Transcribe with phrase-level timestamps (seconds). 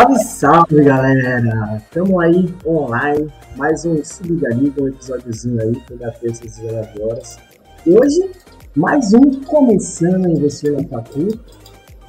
[0.00, 1.76] Salve, salve, galera!
[1.76, 7.38] Estamos aí online, mais um Se Liga um episódiozinho aí, toda terça às 19 horas.
[7.86, 8.30] Hoje,
[8.74, 11.28] mais um Começando a Investir na Facu.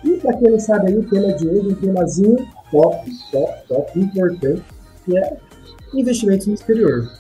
[0.05, 2.37] E para quem não sabe aí, o tema de hoje é um temazinho
[2.71, 4.63] top, top, top, importante,
[5.03, 5.37] que é
[5.93, 7.11] investimentos no exterior.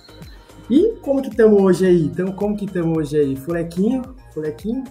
[0.69, 2.03] E como que estamos hoje aí?
[2.05, 3.35] Então, como que estamos hoje aí?
[3.35, 4.15] Fulequinho?
[4.33, 4.85] Fulequinho?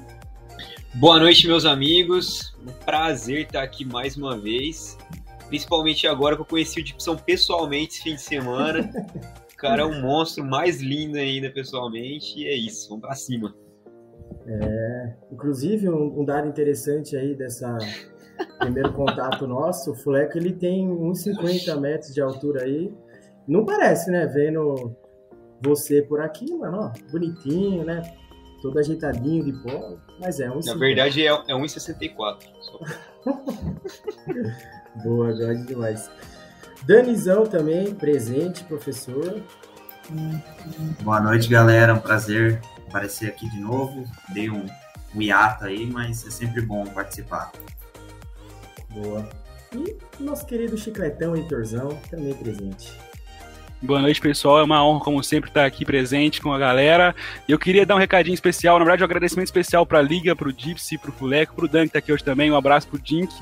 [0.96, 2.52] Boa noite, meus amigos.
[2.60, 4.98] Um prazer estar aqui mais uma vez.
[5.50, 8.88] Principalmente agora que eu conheci o Dipson pessoalmente esse fim de semana.
[9.52, 12.38] O cara é um monstro mais lindo ainda pessoalmente.
[12.38, 13.52] E é isso, vamos pra cima.
[14.46, 17.76] É, inclusive, um, um dado interessante aí dessa
[18.60, 22.94] primeiro contato nosso, o Fuleco ele tem uns 50 metros de altura aí.
[23.46, 24.26] Não parece, né?
[24.26, 24.96] Vendo
[25.60, 28.02] você por aqui, mano, ó, bonitinho, né?
[28.62, 30.60] Todo ajeitadinho de pó, mas é um.
[30.64, 32.38] Na verdade é, é 1,64.
[34.96, 36.10] Boa, gosto demais.
[36.82, 39.40] Danizão também, presente, professor.
[41.02, 41.94] Boa noite, galera.
[41.94, 44.04] Um prazer aparecer aqui de novo.
[44.30, 44.66] Dei um,
[45.14, 47.52] um hiato aí, mas é sempre bom participar.
[48.90, 49.28] Boa.
[49.72, 52.92] E nosso querido Chicletão Heitorzão, também presente.
[53.82, 54.58] Boa noite, pessoal.
[54.58, 57.14] É uma honra, como sempre, estar aqui presente com a galera.
[57.48, 60.36] E eu queria dar um recadinho especial, na verdade, um agradecimento especial para a Liga,
[60.36, 62.50] para o Gypsy, para o Fuleco, para o Dan, que está aqui hoje também.
[62.50, 63.32] Um abraço para o Dink,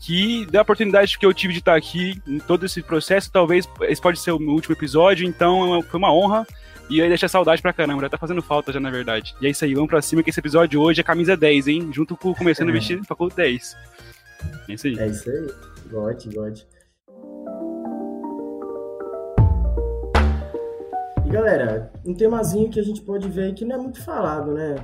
[0.00, 3.30] que da oportunidade que eu tive de estar aqui em todo esse processo.
[3.30, 6.46] Talvez esse pode ser o meu último episódio, então foi uma honra.
[6.88, 9.34] E aí deixa saudade pra caramba, já tá fazendo falta já, na verdade.
[9.40, 11.90] E é isso aí, vamos pra cima que esse episódio hoje é camisa 10, hein?
[11.92, 12.70] Junto com começando é.
[12.70, 13.76] a vestir faculdade 10.
[14.68, 14.98] É isso aí.
[14.98, 15.46] É isso aí.
[15.90, 16.60] God, God.
[21.26, 24.52] E galera, um temazinho que a gente pode ver aí que não é muito falado,
[24.52, 24.74] né?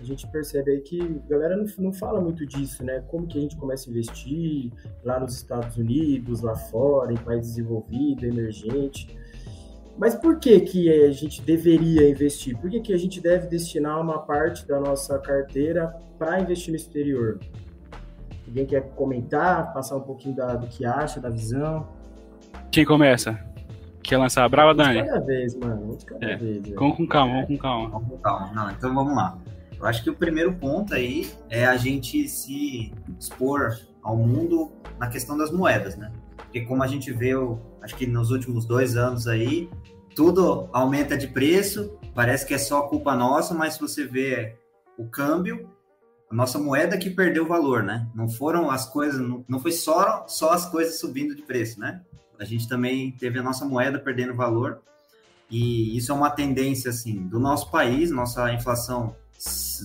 [0.00, 3.04] A gente percebe aí que a galera não, não fala muito disso, né?
[3.08, 4.72] Como que a gente começa a investir
[5.04, 9.14] lá nos Estados Unidos, lá fora, em país desenvolvido, emergente.
[9.98, 12.56] Mas por que, que a gente deveria investir?
[12.56, 16.76] Por que, que a gente deve destinar uma parte da nossa carteira para investir no
[16.76, 17.38] exterior?
[18.46, 21.86] Alguém quer comentar, passar um pouquinho da, do que acha, da visão?
[22.72, 23.38] Quem começa?
[24.02, 25.04] Quer lançar a brava, Dani?
[25.04, 25.98] Cada vez, mano.
[26.06, 26.36] Cada é.
[26.36, 26.70] vez.
[26.70, 27.88] Vamos com calma, vamos com calma.
[27.90, 28.52] Vamos com calma.
[28.54, 29.38] Não, então vamos lá.
[29.80, 35.08] Eu acho que o primeiro ponto aí é a gente se expor ao mundo na
[35.08, 36.12] questão das moedas, né?
[36.36, 37.30] Porque como a gente vê,
[37.80, 39.70] acho que nos últimos dois anos aí,
[40.14, 44.56] tudo aumenta de preço, parece que é só culpa nossa, mas se você vê
[44.98, 45.70] o câmbio,
[46.30, 48.06] a nossa moeda que perdeu valor, né?
[48.14, 52.02] Não foram as coisas, não, foi só, só as coisas subindo de preço, né?
[52.38, 54.82] A gente também teve a nossa moeda perdendo valor,
[55.50, 59.16] e isso é uma tendência, assim, do nosso país, nossa inflação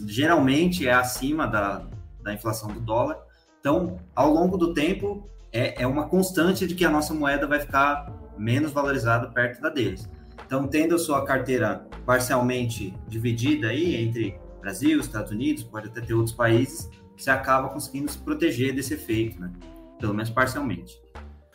[0.08, 1.88] geralmente é acima da,
[2.22, 3.18] da inflação do dólar,
[3.66, 7.60] então, ao longo do tempo, é, é uma constante de que a nossa moeda vai
[7.60, 10.08] ficar menos valorizada perto da deles.
[10.46, 16.14] Então, tendo a sua carteira parcialmente dividida aí entre Brasil, Estados Unidos, pode até ter
[16.14, 19.52] outros países, você acaba conseguindo se proteger desse efeito, né?
[20.00, 21.02] Pelo menos parcialmente.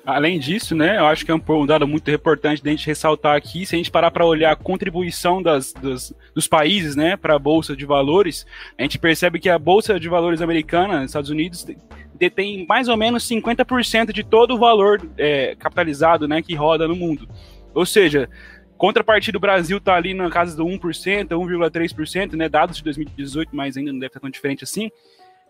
[0.05, 3.37] Além disso, né, eu acho que é um, dado muito importante de a gente ressaltar
[3.37, 7.34] aqui, se a gente parar para olhar a contribuição das, das dos países né, para
[7.34, 8.47] a Bolsa de Valores,
[8.78, 11.66] a gente percebe que a Bolsa de Valores americana, nos Estados Unidos,
[12.15, 16.97] detém mais ou menos 50% de todo o valor é, capitalizado né, que roda no
[16.97, 17.28] mundo.
[17.75, 18.28] Ou seja,
[18.78, 23.77] contrapartida do Brasil está ali na casa do 1%, 1,3%, né, dados de 2018, mas
[23.77, 24.91] ainda não deve estar tão diferente assim.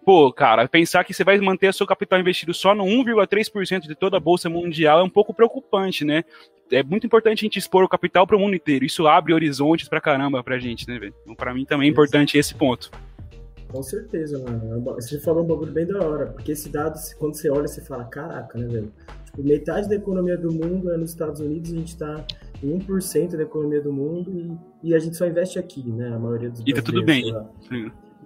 [0.04, 4.16] Pô, cara, pensar que você vai manter seu capital investido só no 1,3% de toda
[4.16, 6.24] a bolsa mundial é um pouco preocupante, né?
[6.70, 8.84] É muito importante a gente expor o capital para o mundo inteiro.
[8.84, 11.14] Isso abre horizontes pra caramba pra gente, né, velho?
[11.22, 12.90] Então, pra mim também é importante esse ponto.
[13.70, 14.96] Com certeza, mano.
[14.96, 17.80] É você falou um bagulho bem da hora, porque esse dado, quando você olha, você
[17.80, 18.92] fala, caraca, né, velho?
[19.26, 22.24] Tipo, metade da economia do mundo é nos Estados Unidos, a gente tá
[22.62, 26.08] em 1% da economia do mundo e, e a gente só investe aqui, né?
[26.08, 27.32] A maioria dos E tá tudo bem.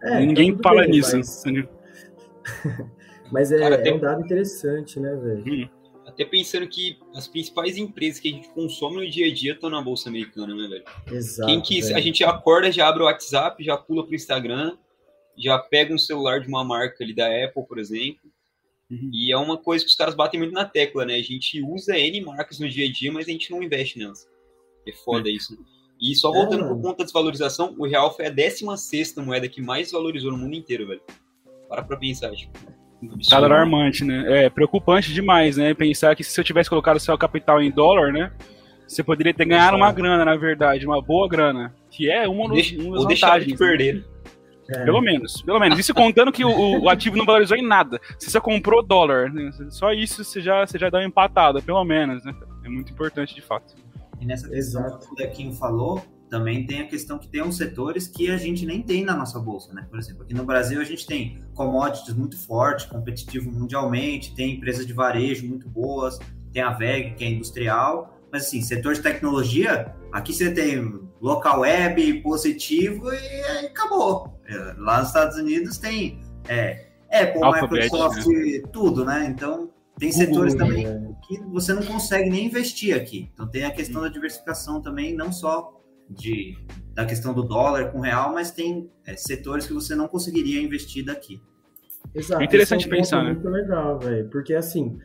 [0.05, 1.17] É, Ninguém tá fala bem, nisso.
[1.17, 1.43] Mas,
[3.33, 3.89] mas é, Cara, até...
[3.89, 5.45] é, um dado interessante, né, velho?
[5.47, 5.69] Hum.
[6.07, 9.71] Até pensando que as principais empresas que a gente consome no dia a dia estão
[9.71, 10.85] na Bolsa Americana, né, velho?
[11.11, 11.49] Exato.
[11.49, 14.77] Quem que, a gente acorda, já abre o WhatsApp, já pula pro Instagram,
[15.37, 18.31] já pega um celular de uma marca ali da Apple, por exemplo.
[18.91, 19.11] Uhum.
[19.13, 21.15] E é uma coisa que os caras batem muito na tecla, né?
[21.15, 24.29] A gente usa N marcas no dia a dia, mas a gente não investe nelas.
[24.87, 25.33] É foda é.
[25.33, 25.59] isso.
[26.05, 29.63] E só voltando é, por conta da desvalorização, o real foi a 16 moeda que
[29.63, 31.01] mais valorizou no mundo inteiro, velho.
[31.67, 32.53] Para pra pensar, tipo.
[33.29, 34.45] Tá alarmante, né?
[34.45, 35.73] É preocupante demais, né?
[35.73, 38.31] Pensar que se eu tivesse colocado seu capital em dólar, né?
[38.87, 41.75] Você poderia ter ganhado uma grana, na verdade, uma boa grana.
[41.91, 43.53] Que é uma, dos, Deixa, uma das vantagens.
[43.53, 43.95] de perder.
[43.95, 44.05] Né?
[44.69, 44.85] É.
[44.85, 45.79] Pelo menos, pelo menos.
[45.79, 47.99] Isso contando que o, o, ativo não valorizou em nada.
[48.19, 49.51] Você só comprou dólar, né?
[49.71, 52.35] só isso você já, você já dá uma empatada, pelo menos, né?
[52.63, 53.75] É muito importante de fato.
[54.25, 58.09] E nessa questão que o Dequinho falou, também tem a questão que tem uns setores
[58.09, 59.87] que a gente nem tem na nossa bolsa, né?
[59.91, 64.87] Por exemplo, aqui no Brasil a gente tem commodities muito forte, competitivo mundialmente, tem empresas
[64.87, 66.19] de varejo muito boas,
[66.55, 71.61] tem a VEG, que é industrial, mas assim, setor de tecnologia, aqui você tem local
[71.61, 74.41] web positivo e acabou.
[74.47, 76.19] É, lá nos Estados Unidos tem
[76.49, 78.63] é, Apple, Alphabet, Microsoft, né?
[78.73, 79.27] tudo, né?
[79.29, 79.69] Então
[79.99, 81.01] tem setores também é.
[81.27, 83.31] que você não consegue nem investir aqui.
[83.33, 85.81] Então tem a questão da diversificação também, não só
[86.11, 86.57] de,
[86.93, 91.05] da questão do dólar com real, mas tem é, setores que você não conseguiria investir
[91.05, 91.41] daqui.
[92.15, 92.43] Exato.
[92.43, 93.33] É interessante é um pensar, né?
[93.33, 94.99] Muito legal, velho, porque assim,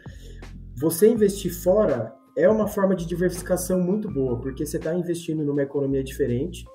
[0.76, 5.62] você investir fora é uma forma de diversificação muito boa, porque você está investindo numa
[5.62, 6.66] economia diferente,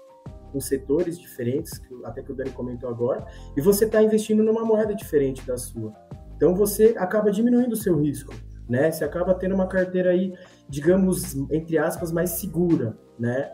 [0.53, 3.27] com setores diferentes, até que o Dani comentou agora,
[3.57, 5.93] e você está investindo numa moeda diferente da sua.
[6.37, 8.35] Então você acaba diminuindo o seu risco,
[8.69, 8.91] né?
[8.91, 10.35] Você acaba tendo uma carteira aí,
[10.69, 13.53] digamos, entre aspas, mais segura, né?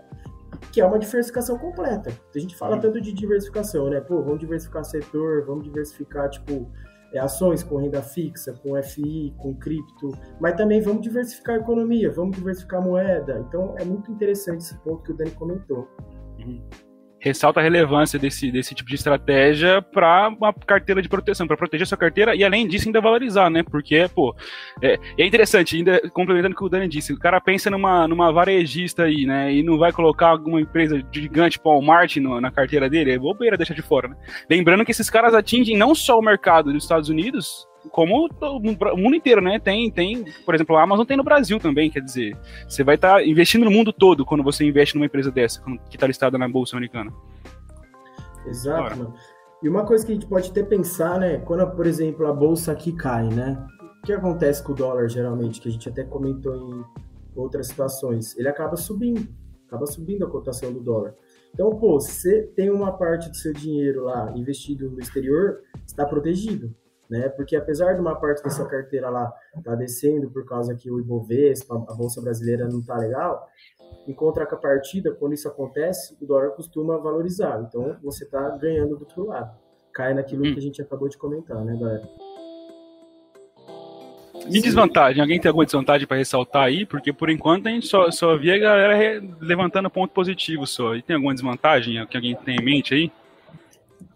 [0.73, 2.11] Que é uma diversificação completa.
[2.35, 4.01] A gente fala tanto de diversificação, né?
[4.01, 6.71] Pô, vamos diversificar setor, vamos diversificar, tipo,
[7.13, 10.11] é, ações com renda fixa, com FI, com cripto,
[10.41, 13.45] mas também vamos diversificar a economia, vamos diversificar a moeda.
[13.49, 15.89] Então é muito interessante esse ponto que o Dani comentou.
[16.39, 16.90] Uhum
[17.21, 21.87] ressalta a relevância desse, desse tipo de estratégia para uma carteira de proteção, para proteger
[21.87, 23.63] sua carteira e além disso ainda valorizar, né?
[23.63, 24.35] Porque, pô,
[24.83, 28.33] é, é, interessante, ainda complementando o que o Dani disse, o cara pensa numa, numa
[28.33, 29.53] varejista aí, né?
[29.53, 33.57] E não vai colocar alguma empresa gigante, tipo Walmart no, na carteira dele, é bobeira
[33.57, 34.17] deixar de fora, né?
[34.49, 39.17] Lembrando que esses caras atingem não só o mercado dos Estados Unidos, como o mundo
[39.17, 39.59] inteiro, né?
[39.59, 42.37] Tem, tem, por exemplo, a Amazon tem no Brasil também, quer dizer,
[42.69, 45.97] você vai estar tá investindo no mundo todo quando você investe numa empresa dessa, que
[45.97, 47.13] está listada na Bolsa Americana.
[48.47, 49.15] Exato, mano.
[49.63, 51.39] E uma coisa que a gente pode até pensar, né?
[51.39, 53.67] Quando, por exemplo, a bolsa aqui cai, né?
[54.03, 56.85] O que acontece com o dólar, geralmente, que a gente até comentou em
[57.35, 58.37] outras situações?
[58.39, 59.29] Ele acaba subindo,
[59.67, 61.15] acaba subindo a cotação do dólar.
[61.53, 66.75] Então, pô, você tem uma parte do seu dinheiro lá investido no exterior, está protegido
[67.11, 67.29] né?
[67.29, 69.31] Porque apesar de uma parte da sua carteira lá
[69.65, 73.49] tá descendo por causa que o Ibovespa, a bolsa brasileira não tá legal,
[74.07, 77.63] em contrapartida, quando isso acontece, o dólar costuma valorizar.
[77.69, 79.59] Então você tá ganhando do outro lado.
[79.93, 80.53] Cai naquilo hum.
[80.53, 82.09] que a gente acabou de comentar, né, galera?
[84.49, 85.21] E desvantagem?
[85.21, 86.87] Alguém tem alguma desvantagem para ressaltar aí?
[86.87, 90.95] Porque por enquanto a gente só, só via a galera levantando ponto positivo só.
[90.95, 93.13] E tem alguma desvantagem que alguém tem em mente aí?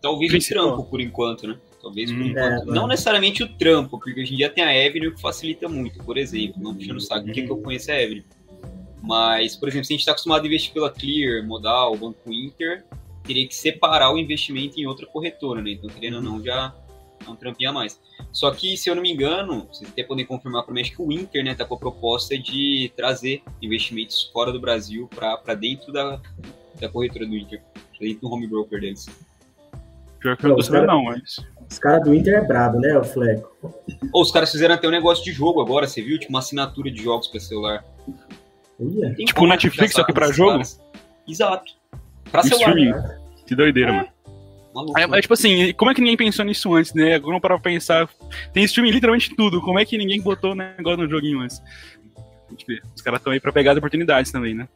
[0.00, 0.64] Talvez Principal.
[0.64, 1.56] o trampo, por enquanto, né?
[1.84, 2.70] Talvez por hum, enquanto.
[2.70, 6.02] É, não necessariamente o trampo, porque hoje em dia tem a Avenue que facilita muito,
[6.02, 6.62] por exemplo.
[6.62, 8.24] Não puxando o saco, quem que eu conheço é a Avenue.
[9.02, 12.84] Mas, por exemplo, se a gente está acostumado a investir pela Clear, Modal, Banco Inter,
[13.22, 15.72] teria que separar o investimento em outra corretora, né?
[15.72, 16.74] Então, querendo ou não, já
[17.26, 18.00] é um trampinho a mais.
[18.32, 21.02] Só que, se eu não me engano, vocês até podem confirmar para mim, acho que
[21.02, 25.92] o Inter, né, tá com a proposta de trazer investimentos fora do Brasil para dentro
[25.92, 26.18] da,
[26.80, 27.62] da corretora do Inter,
[28.00, 29.06] dentro do home broker deles.
[30.24, 31.36] Pior que eu não, não, não mas...
[31.74, 33.50] Os caras do Inter é brabo, né, o Fleco?
[34.12, 36.18] Ou os caras fizeram até um negócio de jogo agora, você viu?
[36.18, 37.84] Tipo, uma assinatura de jogos pra celular.
[38.78, 39.12] Uia.
[39.14, 40.52] Tipo Netflix, só que pra jogo?
[40.52, 40.80] Caras.
[41.28, 41.72] Exato.
[42.30, 42.74] Pra celular.
[42.76, 43.18] Né?
[43.44, 43.92] Que doideira, é.
[43.92, 44.08] mano.
[44.72, 47.14] Maluco, é, tipo assim, como é que ninguém pensou nisso antes, né?
[47.14, 48.08] Agora para pensar,
[48.52, 49.60] tem streaming literalmente tudo.
[49.60, 51.60] Como é que ninguém botou o negócio no joguinho antes?
[52.94, 54.68] Os caras estão aí pra pegar as oportunidades também, né?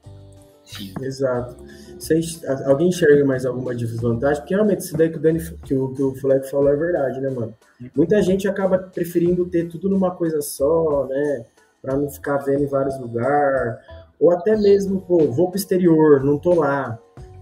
[1.00, 1.56] Exato.
[1.98, 4.42] Vocês, alguém enxerga mais alguma desvantagem?
[4.42, 7.20] Porque realmente isso daí que o, Dani, que o, que o Fleck falou é verdade,
[7.20, 7.54] né, mano?
[7.94, 11.46] Muita gente acaba preferindo ter tudo numa coisa só, né?
[11.80, 13.78] Pra não ficar vendo em vários lugares.
[14.20, 16.98] Ou até mesmo, pô, vou pro exterior, não tô lá.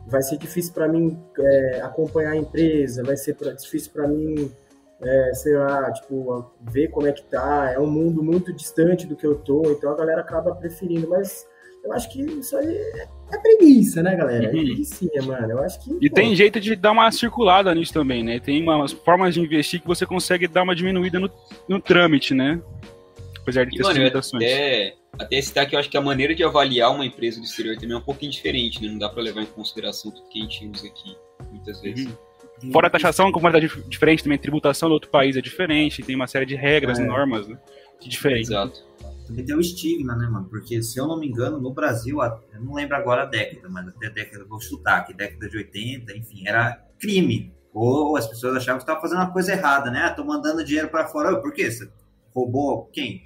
[0.06, 4.52] Vai ser difícil para mim é, acompanhar a empresa, vai ser pra, difícil para mim,
[5.00, 7.72] é, sei lá, tipo, ver como é que tá.
[7.72, 11.08] É um mundo muito distante do que eu tô, então a galera acaba preferindo.
[11.08, 11.46] Mas
[11.86, 12.76] eu acho que isso aí
[13.32, 14.44] é preguiça, né, galera?
[14.44, 14.52] É uhum.
[14.52, 15.52] preguiça, mano.
[15.52, 15.96] Eu acho que.
[16.00, 18.40] E pô, tem jeito de dar uma circulada nisso também, né?
[18.40, 21.30] Tem umas formas de investir que você consegue dar uma diminuída no,
[21.68, 22.60] no trâmite, né?
[23.40, 24.42] Apesar de ter mano, limitações.
[24.42, 27.76] Até, até citar que eu acho que a maneira de avaliar uma empresa do exterior
[27.76, 28.88] também é um pouquinho diferente, né?
[28.88, 31.16] Não dá para levar em consideração tudo que a gente usa aqui,
[31.50, 32.06] muitas vezes.
[32.62, 32.72] Uhum.
[32.72, 36.16] Fora a taxação, como é diferente também, a tributação do outro país é diferente, tem
[36.16, 37.04] uma série de regras, é.
[37.04, 37.56] normas, né?
[38.00, 38.48] Que diferente.
[38.48, 38.85] Exato
[39.26, 40.46] também tem o estigma, né, mano?
[40.48, 43.88] Porque, se eu não me engano, no Brasil, eu não lembro agora a década, mas
[43.88, 47.52] até a década, vou chutar aqui, década de 80, enfim, era crime.
[47.72, 50.00] Ou as pessoas achavam que estava fazendo uma coisa errada, né?
[50.00, 51.40] Ah, mandando dinheiro para fora.
[51.40, 51.70] Por quê?
[51.70, 51.90] Você
[52.34, 53.22] roubou quem?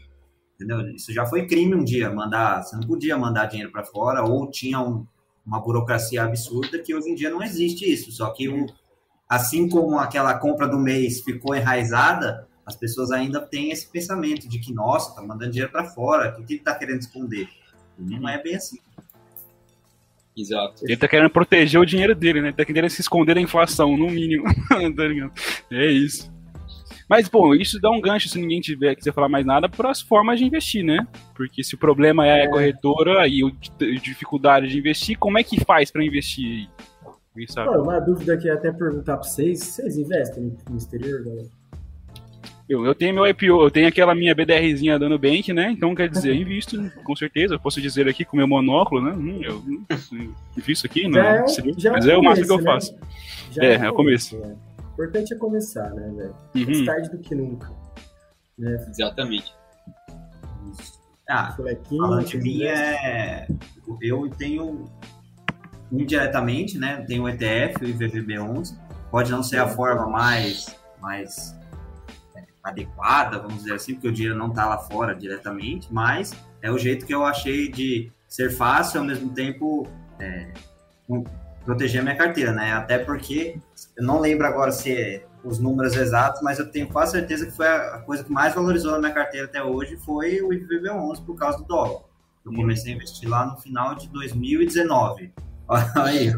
[0.54, 0.80] Entendeu?
[0.94, 2.62] Isso já foi crime um dia, mandar.
[2.62, 5.06] Você não podia mandar dinheiro para fora, ou tinha um,
[5.46, 8.10] uma burocracia absurda que hoje em dia não existe isso.
[8.10, 8.66] Só que
[9.28, 14.58] assim como aquela compra do mês ficou enraizada, as pessoas ainda têm esse pensamento de
[14.58, 17.48] que, nossa, tá mandando dinheiro para fora, o que ele tá querendo esconder?
[17.98, 18.78] E não é bem assim.
[20.36, 20.84] Exato.
[20.84, 22.48] Ele tá querendo proteger o dinheiro dele, né?
[22.48, 24.44] Ele tá querendo se esconder da inflação, no mínimo.
[24.96, 26.30] tá é isso.
[27.08, 30.00] Mas, bom, isso dá um gancho, se ninguém tiver quiser falar mais nada, para as
[30.00, 31.06] formas de investir, né?
[31.34, 35.62] Porque se o problema é a corretora e a dificuldade de investir, como é que
[35.64, 37.46] faz para investir aí?
[37.48, 37.70] Sabe?
[37.78, 41.59] uma dúvida que eu até perguntar para vocês, vocês investem no exterior, galera?
[42.70, 45.72] Eu, eu tenho meu IPO, eu tenho aquela minha BDRzinha dando Bank, né?
[45.72, 47.54] Então, quer dizer, invisto, com certeza.
[47.54, 49.10] Eu posso dizer aqui com meu monóculo, né?
[49.10, 49.60] Hum, eu
[50.56, 51.18] invisto aqui, não.
[51.18, 51.44] É,
[51.90, 52.62] mas é, o máximo que eu né?
[52.62, 52.96] faço.
[53.50, 54.36] Já é, é o começo.
[54.36, 54.54] É.
[54.86, 56.34] O importante é começar, né, velho?
[56.54, 56.64] Uhum.
[56.64, 57.72] Mais tarde do que nunca.
[58.56, 58.86] Né?
[58.88, 59.52] Exatamente.
[61.28, 61.56] Ah,
[61.88, 63.48] falando de mim, é...
[64.00, 64.84] eu tenho
[65.90, 67.04] indiretamente, né?
[67.04, 68.78] Tenho o ETF, o IVVB11.
[69.10, 71.58] Pode não ser a forma mais, mais
[72.62, 76.78] adequada, vamos dizer assim, porque o dinheiro não está lá fora diretamente, mas é o
[76.78, 79.86] jeito que eu achei de ser fácil ao mesmo tempo
[80.18, 80.52] é,
[81.64, 82.72] proteger a minha carteira, né?
[82.72, 83.58] Até porque
[83.96, 87.52] eu não lembro agora se é os números exatos, mas eu tenho quase certeza que
[87.52, 91.34] foi a coisa que mais valorizou na minha carteira até hoje foi o IPv11 por
[91.34, 92.02] causa do dólar.
[92.44, 95.32] Eu comecei a investir lá no final de 2019.
[95.68, 96.36] Olha aí,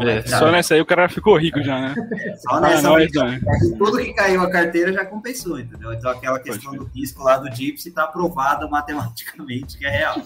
[0.00, 1.94] é, só nessa aí o cara ficou rico já, né?
[2.38, 3.40] Só ah, nessa ah, né?
[3.78, 5.92] tudo que caiu a carteira já compensou, entendeu?
[5.92, 10.22] Então aquela questão do risco lá do DIPS está aprovado matematicamente que é real.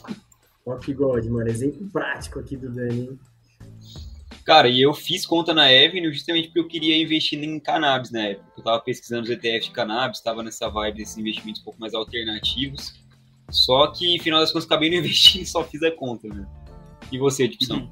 [0.67, 3.19] Ó que God, mano, exemplo prático aqui do Dani.
[4.45, 8.23] Cara, e eu fiz conta na Avenue justamente porque eu queria investir em cannabis na
[8.23, 8.47] época.
[8.57, 11.95] Eu tava pesquisando os ETFs de cannabis, estava nessa vibe desses investimentos um pouco mais
[11.95, 12.95] alternativos.
[13.51, 16.47] Só que, no final das contas, acabei não investindo e só fiz a conta, né?
[17.13, 17.89] E você, Tipsão?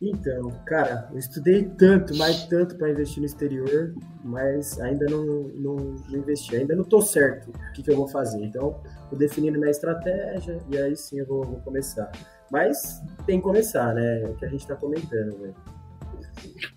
[0.00, 5.22] Então, cara, eu estudei tanto, mais tanto para investir no exterior, mas ainda não,
[5.54, 5.76] não,
[6.08, 8.42] não, investi, ainda não tô certo o que, que eu vou fazer.
[8.42, 8.80] Então,
[9.10, 12.10] tô definindo minha estratégia e aí sim eu vou, vou começar.
[12.50, 14.22] Mas tem que começar, né?
[14.22, 15.54] É o que a gente tá comentando, velho.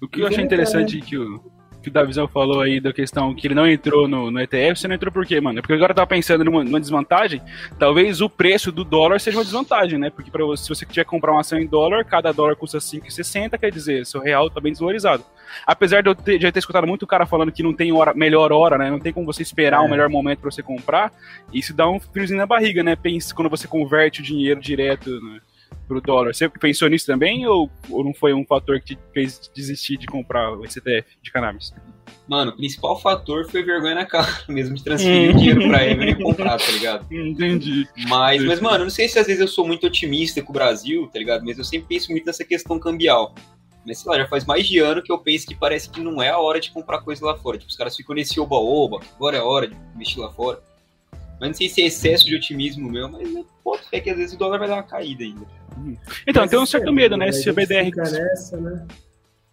[0.01, 1.05] O que eu achei interessante né?
[1.05, 1.39] que o,
[1.83, 4.87] que o Davizão falou aí da questão que ele não entrou no, no ETF, você
[4.87, 5.59] não entrou por quê, mano?
[5.59, 7.41] É porque agora eu tava pensando numa, numa, desvantagem,
[7.77, 10.09] talvez o preço do dólar seja uma desvantagem, né?
[10.09, 12.77] Porque pra você, se você tiver que comprar uma ação em dólar, cada dólar custa
[12.77, 15.23] 5,60, quer dizer, seu real tá bem desvalorizado.
[15.67, 18.51] Apesar de eu ter, já ter escutado muito cara falando que não tem hora, melhor
[18.51, 18.89] hora, né?
[18.89, 19.87] Não tem como você esperar o é.
[19.87, 21.11] um melhor momento para você comprar,
[21.53, 22.95] isso dá um friozinho na barriga, né?
[22.95, 25.41] Pensa quando você converte o dinheiro direto, né?
[25.87, 26.33] Pro dólar.
[26.33, 30.07] Você pensou nisso também ou, ou não foi um fator que te fez desistir de
[30.07, 31.73] comprar o ETF de cannabis?
[32.27, 36.11] Mano, o principal fator foi vergonha na cara mesmo de transferir o dinheiro pra Evelyn
[36.11, 37.05] e comprar, tá ligado?
[37.13, 37.87] Entendi.
[38.07, 41.09] Mas, mas, mano, não sei se às vezes eu sou muito otimista com o Brasil,
[41.11, 41.43] tá ligado?
[41.45, 43.35] Mas eu sempre penso muito nessa questão cambial.
[43.85, 46.21] Mas sei lá, já faz mais de ano que eu penso que parece que não
[46.21, 47.57] é a hora de comprar coisa lá fora.
[47.57, 50.61] Tipo, os caras ficam nesse oba-oba, agora é a hora de investir lá fora.
[51.43, 54.15] Mas não sei se é excesso de otimismo meu, mas eu boto fé que às
[54.15, 55.45] vezes o dólar vai dar uma caída ainda.
[56.25, 57.33] Então, tem um certo medo, né?
[57.33, 57.91] Se o BDR.
[57.93, 58.88] Nessa, né?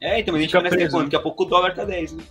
[0.01, 2.23] É, então, a gente fica nessa questão, daqui a pouco o dólar tá 10, né?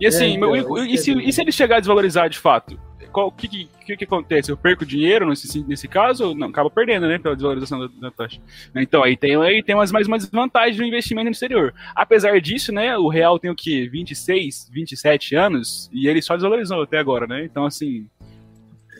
[0.00, 2.78] E assim, é, então, e, e, se, e se ele chegar a desvalorizar de fato?
[3.12, 4.52] O que, que, que, acontece?
[4.52, 6.32] Eu perco dinheiro nesse, nesse caso?
[6.32, 7.18] Não, acaba perdendo, né?
[7.18, 8.40] Pela desvalorização da, da taxa.
[8.76, 11.74] Então, aí tem, aí tem umas, mais uma desvantagem do investimento no exterior.
[11.92, 12.96] Apesar disso, né?
[12.96, 13.88] O real tem o quê?
[13.90, 17.44] 26, 27 anos e ele só desvalorizou até agora, né?
[17.44, 18.06] Então, assim,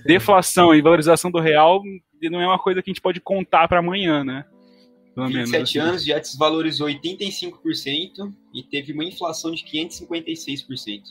[0.06, 1.82] deflação e valorização do real
[2.22, 4.44] não é uma coisa que a gente pode contar para amanhã, né?
[5.14, 5.78] Pelo 27 menos, assim.
[5.78, 11.02] anos já desvalorizou 85% e teve uma inflação de 556%.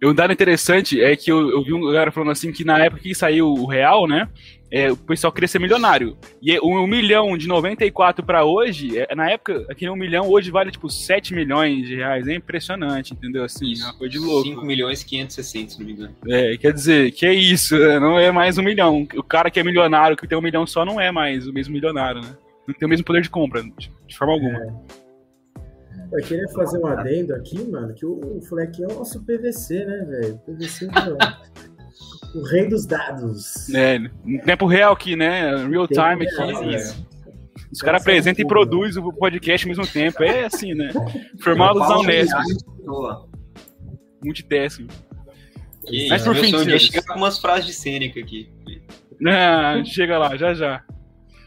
[0.00, 2.78] E um dado interessante é que eu, eu vi um cara falando assim que na
[2.78, 4.28] época que saiu o real, né?
[4.70, 6.16] É, o pessoal queria ser milionário.
[6.42, 10.50] E um, um milhão de 94 para hoje, é, na época, aquele um milhão hoje
[10.50, 12.26] vale tipo 7 milhões de reais.
[12.26, 13.44] É impressionante, entendeu?
[13.44, 13.84] Assim, isso.
[13.84, 14.48] é uma coisa de louco.
[14.48, 16.16] 5 milhões e 560, se não me engano.
[16.28, 18.00] É, quer dizer, que é isso, né?
[18.00, 19.06] não é mais um milhão.
[19.14, 21.72] O cara que é milionário, que tem um milhão só, não é mais o mesmo
[21.72, 22.36] milionário, né?
[22.66, 24.58] Não tem o mesmo poder de compra, de forma alguma.
[24.58, 25.03] É.
[26.14, 29.84] Eu queria fazer um adendo aqui, mano, que o, o Fleck é o nosso PVC,
[29.84, 30.38] né, velho?
[30.46, 33.68] PVC é o, o rei dos dados.
[33.74, 35.56] É, em tempo real aqui, né?
[35.66, 36.36] Real time aqui.
[36.36, 36.94] Real, né?
[37.72, 40.22] Os caras apresentam e produzem o podcast ao mesmo tempo.
[40.22, 40.92] É assim, né?
[41.40, 42.32] Formados da Unesp.
[44.22, 44.86] Multitasking.
[46.08, 48.48] Mas por fim, dia chega com umas frases de Sêneca aqui.
[49.26, 50.84] Ah, chega lá, já já.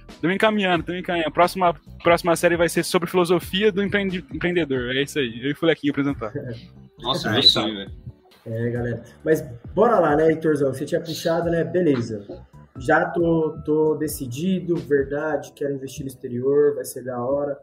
[0.09, 1.27] Estamos encaminhando, estamos encaminhando.
[1.27, 4.95] A próxima, próxima série vai ser sobre filosofia do empreende, empreendedor.
[4.95, 5.39] É isso aí.
[5.41, 6.33] Eu e o Fulequinho apresentar.
[6.99, 7.91] Nossa, meu sonho, velho.
[8.45, 9.03] É, galera.
[9.23, 9.41] Mas
[9.75, 10.73] bora lá, né, Heitorzão?
[10.73, 11.63] Você tinha puxado, né?
[11.63, 12.25] Beleza.
[12.79, 17.57] Já tô, tô decidido, verdade, quero investir no exterior, vai ser da hora.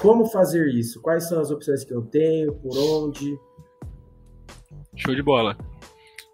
[0.00, 1.00] como fazer isso?
[1.00, 2.52] Quais são as opções que eu tenho?
[2.54, 3.38] Por onde?
[4.96, 5.56] Show de bola.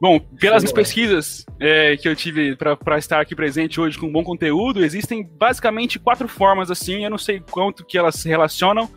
[0.00, 4.84] Bom, pelas pesquisas é, que eu tive para estar aqui presente hoje com bom conteúdo,
[4.84, 8.90] existem basicamente quatro formas assim, eu não sei quanto que elas se relacionam,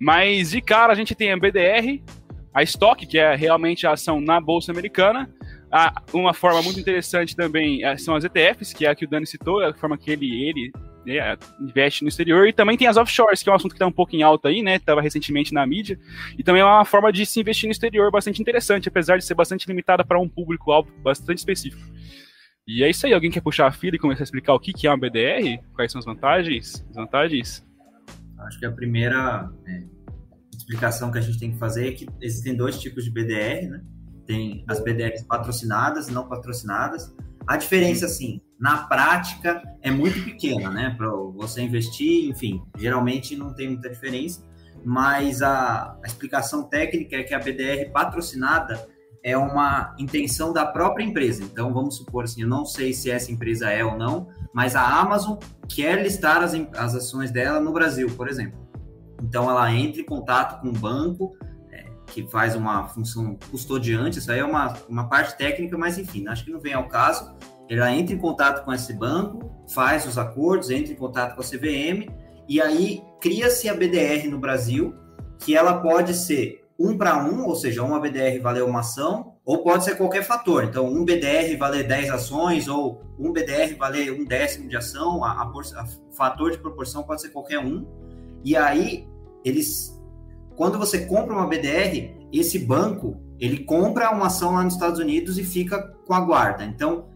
[0.00, 2.02] mas de cara a gente tem a BDR,
[2.54, 5.28] a Stock, que é realmente a ação na Bolsa Americana,
[5.70, 9.08] a, uma forma muito interessante também é, são as ETFs, que é a que o
[9.08, 10.72] Dani citou, é a forma que ele, ele
[11.06, 13.86] né, investe no exterior, e também tem as offshores, que é um assunto que está
[13.86, 14.76] um pouco em alta aí, né?
[14.76, 15.98] Estava recentemente na mídia,
[16.36, 19.34] e também é uma forma de se investir no exterior bastante interessante, apesar de ser
[19.34, 21.82] bastante limitada para um público-alvo bastante específico.
[22.66, 24.72] E é isso aí, alguém quer puxar a fila e começar a explicar o que,
[24.72, 25.62] que é uma BDR?
[25.72, 26.84] Quais são as vantagens?
[26.88, 27.64] Desvantagens?
[28.40, 29.84] Acho que a primeira é,
[30.52, 33.84] explicação que a gente tem que fazer é que existem dois tipos de BDR, né?
[34.26, 37.14] Tem as BDRs patrocinadas e não patrocinadas.
[37.46, 40.94] A diferença, assim, na prática é muito pequena, né?
[40.96, 44.42] Para você investir, enfim, geralmente não tem muita diferença,
[44.84, 48.88] mas a, a, explicação técnica é que a BDR patrocinada
[49.22, 51.42] é uma intenção da própria empresa.
[51.44, 55.00] Então, vamos supor assim, eu não sei se essa empresa é ou não, mas a
[55.00, 55.36] Amazon
[55.68, 58.58] quer listar as, as ações dela no Brasil, por exemplo.
[59.22, 61.36] Então, ela entra em contato com o banco,
[62.06, 66.44] que faz uma função custodiante, isso aí é uma, uma parte técnica, mas enfim, acho
[66.44, 67.34] que não vem ao caso
[67.68, 71.44] ela entra em contato com esse banco, faz os acordos, entra em contato com a
[71.44, 72.08] CVM
[72.48, 74.94] e aí cria-se a BDR no Brasil,
[75.38, 79.62] que ela pode ser um para um, ou seja, uma BDR valer uma ação, ou
[79.62, 80.64] pode ser qualquer fator.
[80.64, 85.30] Então, um BDR valer 10 ações, ou um BDR valer um décimo de ação, a,
[85.32, 87.86] a, a fator de proporção pode ser qualquer um.
[88.44, 89.08] E aí,
[89.44, 89.95] eles,
[90.56, 95.38] quando você compra uma BDR, esse banco, ele compra uma ação lá nos Estados Unidos
[95.38, 96.64] e fica com a guarda.
[96.64, 97.08] Então,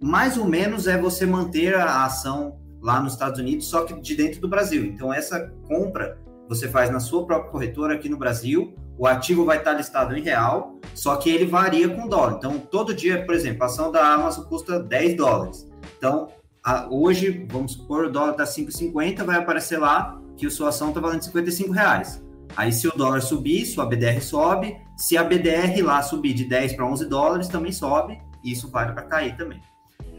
[0.00, 4.14] mais ou menos é você manter a ação lá nos Estados Unidos, só que de
[4.14, 4.84] dentro do Brasil.
[4.84, 9.58] Então, essa compra você faz na sua própria corretora aqui no Brasil, o ativo vai
[9.58, 12.36] estar listado em real, só que ele varia com dólar.
[12.38, 15.68] Então, todo dia, por exemplo, a ação da Amazon custa 10 dólares.
[15.96, 16.28] Então,
[16.64, 20.88] a, hoje, vamos supor, o dólar está 5,50, vai aparecer lá que a sua ação
[20.88, 22.22] está valendo 55 reais.
[22.56, 24.76] Aí, se o dólar subir, sua BDR sobe.
[24.96, 28.20] Se a BDR lá subir de 10 para 11 dólares, também sobe.
[28.42, 29.60] Isso vale para cair também.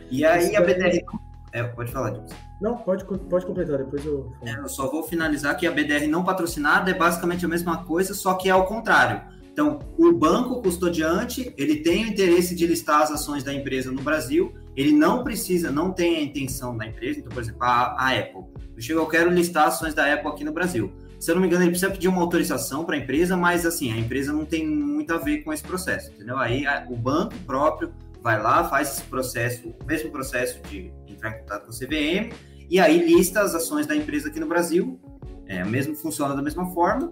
[0.09, 1.03] E aí a BDR.
[1.51, 2.35] É, pode falar, Dilson.
[2.61, 4.31] Não, pode, pode completar, depois eu.
[4.41, 8.13] É, eu só vou finalizar que a BDR não patrocinada é basicamente a mesma coisa,
[8.13, 9.21] só que é ao contrário.
[9.51, 14.01] Então, o banco custodiante, ele tem o interesse de listar as ações da empresa no
[14.01, 18.17] Brasil, ele não precisa, não tem a intenção da empresa, então, por exemplo, a, a
[18.17, 18.43] Apple.
[18.75, 20.93] Eu chego, eu quero listar ações da Apple aqui no Brasil.
[21.19, 23.91] Se eu não me engano, ele precisa pedir uma autorização para a empresa, mas assim,
[23.91, 26.38] a empresa não tem muito a ver com esse processo, entendeu?
[26.38, 31.32] Aí a, o banco próprio vai lá, faz esse processo, o mesmo processo de entrar
[31.32, 32.34] em contato com o CVM,
[32.69, 34.99] e aí lista as ações da empresa aqui no Brasil,
[35.45, 37.12] é, mesmo funciona da mesma forma,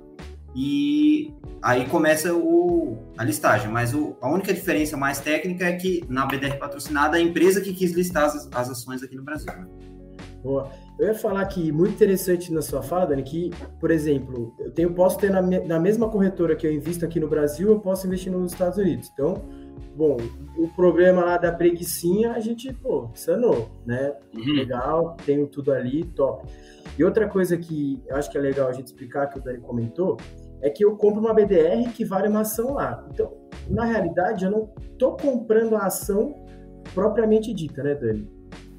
[0.55, 3.69] e aí começa o, a listagem.
[3.69, 7.73] Mas o, a única diferença mais técnica é que na BDR patrocinada, a empresa que
[7.73, 9.51] quis listar as, as ações aqui no Brasil.
[9.51, 9.67] Né?
[10.43, 10.69] Boa.
[10.97, 14.93] Eu ia falar que muito interessante na sua fala, Dani, que, por exemplo, eu tenho,
[14.93, 18.31] posso ter na, na mesma corretora que eu invisto aqui no Brasil, eu posso investir
[18.31, 19.09] nos Estados Unidos.
[19.13, 19.43] Então,
[19.95, 20.17] bom,
[20.57, 24.15] o programa lá da preguiçinha, a gente, pô, sanou, né?
[24.33, 24.53] Uhum.
[24.53, 26.47] Legal, tenho tudo ali, top.
[26.97, 29.59] E outra coisa que eu acho que é legal a gente explicar, que o Dani
[29.59, 30.17] comentou,
[30.61, 33.05] é que eu compro uma BDR que vale uma ação lá.
[33.11, 33.31] Então,
[33.69, 36.33] na realidade, eu não tô comprando a ação
[36.93, 38.36] propriamente dita, né, Dani?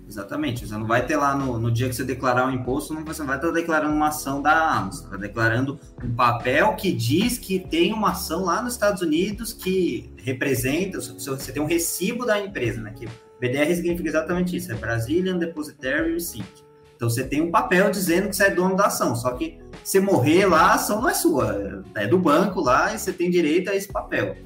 [0.09, 0.67] Exatamente.
[0.67, 3.21] Você não vai ter lá no, no dia que você declarar o imposto, não, você
[3.21, 7.59] não vai estar declarando uma ação da Amazon, está declarando um papel que diz que
[7.59, 12.81] tem uma ação lá nos Estados Unidos que representa, você tem um recibo da empresa,
[12.81, 12.95] né?
[12.97, 13.07] Que
[13.39, 16.67] BDR significa exatamente isso, é Brazilian Depositary Receipt.
[16.97, 20.01] Então você tem um papel dizendo que você é dono da ação, só que você
[20.01, 23.71] morrer lá, a ação não é sua, é do banco lá e você tem direito
[23.71, 24.37] a esse papel.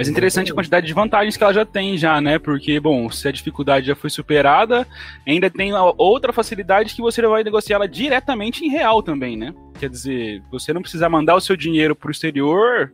[0.00, 2.38] Mas interessante a quantidade de vantagens que ela já tem já, né?
[2.38, 4.88] Porque, bom, se a dificuldade já foi superada,
[5.28, 9.54] ainda tem outra facilidade que você vai negociar ela diretamente em real também, né?
[9.78, 12.90] Quer dizer, você não precisa mandar o seu dinheiro para o exterior,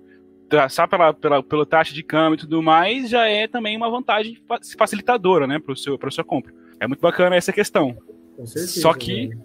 [0.69, 4.37] só pela, pela, pelo taxa de câmbio e tudo mais, já é também uma vantagem
[4.77, 6.53] facilitadora, né, para seu, sua compra.
[6.81, 7.97] É muito bacana essa questão.
[8.37, 9.37] Com certeza, Só que, né?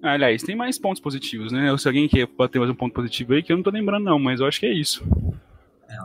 [0.00, 1.76] aliás, tem mais pontos positivos, né?
[1.76, 4.18] Se alguém quer bater mais um ponto positivo aí, que eu não tô lembrando não,
[4.18, 5.04] mas eu acho que é isso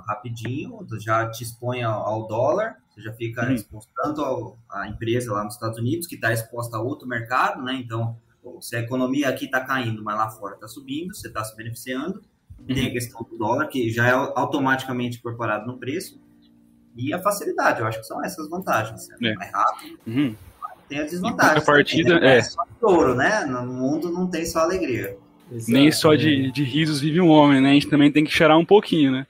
[0.08, 3.54] rapidinho, já te expõe ao, ao dólar, você já fica uhum.
[3.54, 7.63] exposto tanto ao, à empresa lá nos Estados Unidos, que está exposta a outro mercado,
[7.63, 7.73] né?
[7.73, 8.17] Então,
[8.62, 12.21] se a economia aqui está caindo, mas lá fora está subindo, você está se beneficiando.
[12.60, 12.75] Uhum.
[12.75, 16.19] Tem a questão do dólar, que já é automaticamente incorporado no preço.
[16.95, 19.10] E a facilidade, eu acho que são essas vantagens.
[19.10, 19.34] É, é.
[19.36, 19.99] mais rápido.
[20.06, 20.36] Uhum.
[20.89, 21.63] Tem as desvantagens.
[21.63, 22.38] A partida né?
[22.38, 22.41] é.
[22.41, 23.45] só ouro, né?
[23.45, 25.17] No mundo não tem só alegria.
[25.52, 26.52] Exato, Nem só de, é.
[26.52, 27.69] de risos vive um homem, né?
[27.69, 29.28] A gente também tem que chorar um pouquinho, né?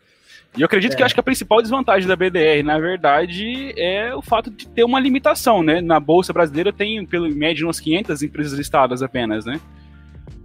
[0.57, 0.95] E eu acredito é.
[0.95, 4.83] que acho que a principal desvantagem da BDR, na verdade, é o fato de ter
[4.83, 5.79] uma limitação, né?
[5.79, 9.59] Na Bolsa Brasileira tem, pelo médio, umas 500 empresas listadas apenas, né?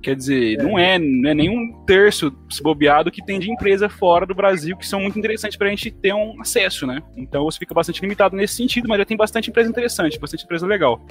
[0.02, 0.62] Quer dizer, é.
[0.62, 2.30] não é, não é nem um terço
[2.62, 5.90] bobeado que tem de empresa fora do Brasil que são muito interessantes para a gente
[5.90, 7.02] ter um acesso, né?
[7.16, 10.66] Então você fica bastante limitado nesse sentido, mas já tem bastante empresa interessante, bastante empresa
[10.66, 11.04] legal.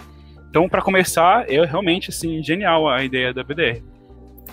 [0.47, 3.81] Então, para começar, é realmente assim genial a ideia da BDR.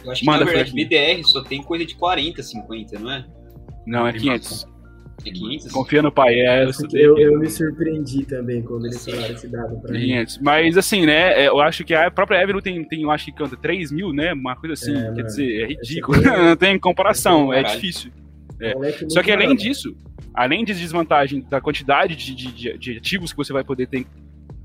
[0.02, 3.26] Eu acho que Manda, na verdade BDR só tem coisa de 40, 50, não é?
[3.86, 4.66] Não, é 500.
[5.24, 5.72] É 500?
[5.72, 6.34] Confia no pai.
[6.40, 10.38] É, eu, eu, eu, me surpreendi também quando eles falaram esse dado pra 500.
[10.38, 10.44] mim.
[10.44, 11.44] Mas assim, né?
[11.44, 14.12] É, eu acho que a própria Avenue tem, tem eu acho que canta 3 mil,
[14.12, 14.32] né?
[14.32, 14.92] Uma coisa assim.
[14.92, 16.20] É, quer mano, dizer, é ridículo.
[16.22, 17.52] Não tem comparação.
[17.52, 18.10] É difícil.
[18.60, 18.74] É.
[19.08, 19.96] Só que além disso,
[20.34, 24.06] além de desvantagem da quantidade de, de, de ativos que você vai poder ter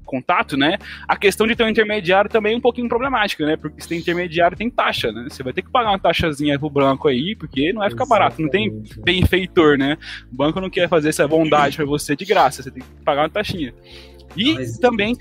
[0.06, 0.78] contato, né?
[1.08, 3.58] A questão de ter um intermediário também é um pouquinho problemática, né?
[3.58, 5.28] Porque se tem intermediário, tem taxa, né?
[5.30, 8.42] Você vai ter que pagar uma taxazinha pro branco aí, porque não vai ficar barato,
[8.42, 9.98] não tem benfeitor, né?
[10.32, 13.24] O banco não quer fazer essa bondade para você de graça, você tem que pagar
[13.24, 13.74] uma taxinha.
[14.36, 15.16] E também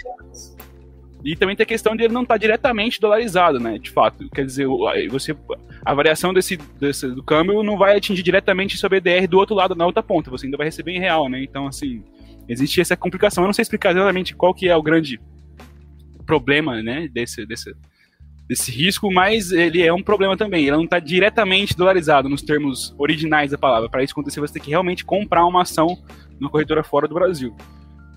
[1.25, 3.79] e também tem a questão de ele não estar tá diretamente dolarizado, né?
[3.79, 4.29] De fato.
[4.29, 4.67] Quer dizer,
[5.09, 5.35] você,
[5.83, 9.75] a variação desse, desse, do câmbio não vai atingir diretamente sua BDR do outro lado,
[9.75, 10.31] na outra ponta.
[10.31, 11.43] Você ainda vai receber em real, né?
[11.43, 12.05] Então, assim,
[12.49, 13.45] existe essa complicação.
[13.45, 15.21] Eu não sei explicar exatamente qual que é o grande
[16.27, 17.75] problema, né, desse, desse,
[18.49, 20.63] desse risco, mas ele é um problema também.
[20.63, 23.89] Ele não está diretamente dolarizado nos termos originais da palavra.
[23.89, 25.99] Para isso acontecer, você tem que realmente comprar uma ação
[26.39, 27.55] numa corretora fora do Brasil.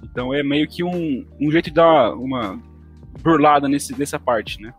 [0.03, 2.61] Então é meio que um, um jeito de dar uma
[3.21, 4.73] burlada nesse, nessa parte, né?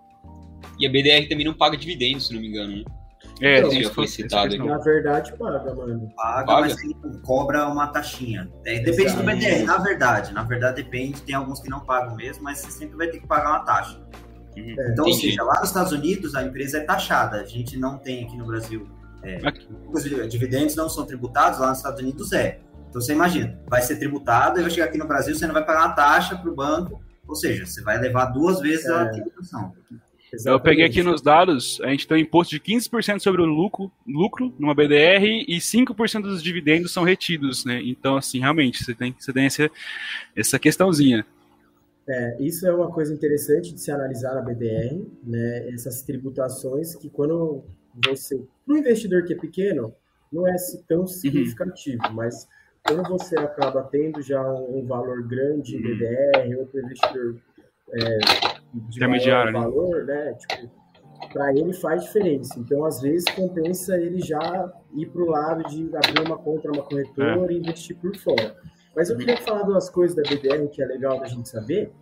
[0.78, 2.84] E a BDR também não paga dividendos, se não me engano, né?
[3.40, 4.56] É, então, já foi citado.
[4.64, 6.08] Na verdade, paga, mano.
[6.16, 6.60] Paga, paga?
[6.60, 8.50] mas ele cobra uma taxinha.
[8.64, 9.22] É, depende Exato.
[9.22, 10.32] do BDR, na verdade.
[10.32, 11.22] Na verdade, depende.
[11.22, 14.00] Tem alguns que não pagam mesmo, mas você sempre vai ter que pagar uma taxa.
[14.56, 14.74] Uhum.
[14.78, 17.40] É, então, ou seja, lá nos Estados Unidos a empresa é taxada.
[17.40, 18.88] A gente não tem aqui no Brasil.
[19.22, 19.38] É,
[19.92, 22.60] os dividendos não são tributados, lá nos Estados Unidos é.
[22.88, 25.64] Então você imagina, vai ser tributado e vai chegar aqui no Brasil, você não vai
[25.64, 28.92] pagar uma taxa para o banco, ou seja, você vai levar duas vezes é.
[28.92, 29.72] a tributação.
[30.32, 30.60] Exatamente.
[30.60, 33.90] Eu peguei aqui nos dados, a gente tem um imposto de 15% sobre o lucro,
[34.06, 37.80] lucro numa BDR e 5% dos dividendos são retidos, né?
[37.82, 39.70] Então, assim, realmente, você tem, você tem essa,
[40.36, 41.24] essa questãozinha.
[42.06, 45.68] É, isso é uma coisa interessante de se analisar na BDR, né?
[45.70, 47.64] Essas tributações que quando
[48.06, 48.36] você,
[48.66, 49.94] para o investidor que é pequeno,
[50.32, 50.54] não é
[50.86, 51.06] tão uhum.
[51.06, 52.14] significativo, uhum.
[52.14, 52.46] mas
[52.86, 55.98] quando você acaba tendo já um, um valor grande em uhum.
[55.98, 57.36] BDR, outro investidor
[57.92, 58.18] é,
[58.74, 59.60] de intermediário, né?
[59.60, 60.24] valor, né?
[60.24, 60.34] né?
[60.34, 60.70] Tipo,
[61.32, 62.58] para ele faz diferença.
[62.58, 66.82] Então, às vezes, compensa ele já ir para o lado de abrir uma conta numa
[66.82, 67.54] corretora é.
[67.54, 68.56] e investir por fora.
[68.94, 71.92] Mas eu queria falar duas coisas da BDR que é legal da gente saber,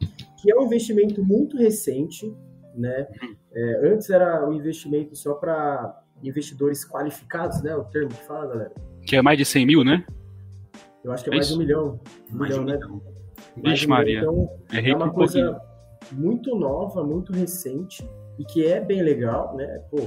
[0.40, 2.33] que é um investimento muito recente,
[2.75, 3.07] né?
[3.53, 7.75] É, antes era um investimento só para investidores qualificados, né?
[7.75, 8.72] O termo que fala, galera.
[9.05, 10.05] Que é mais de 100 mil, né?
[11.05, 12.01] Eu acho que é, é mais de um milhão.
[12.33, 12.79] Um milhão, né?
[13.57, 14.20] Vixe, Maria.
[14.20, 15.61] Então, é, é uma coisa
[16.12, 19.83] muito nova, muito recente e que é bem legal, né?
[19.90, 19.99] Pô,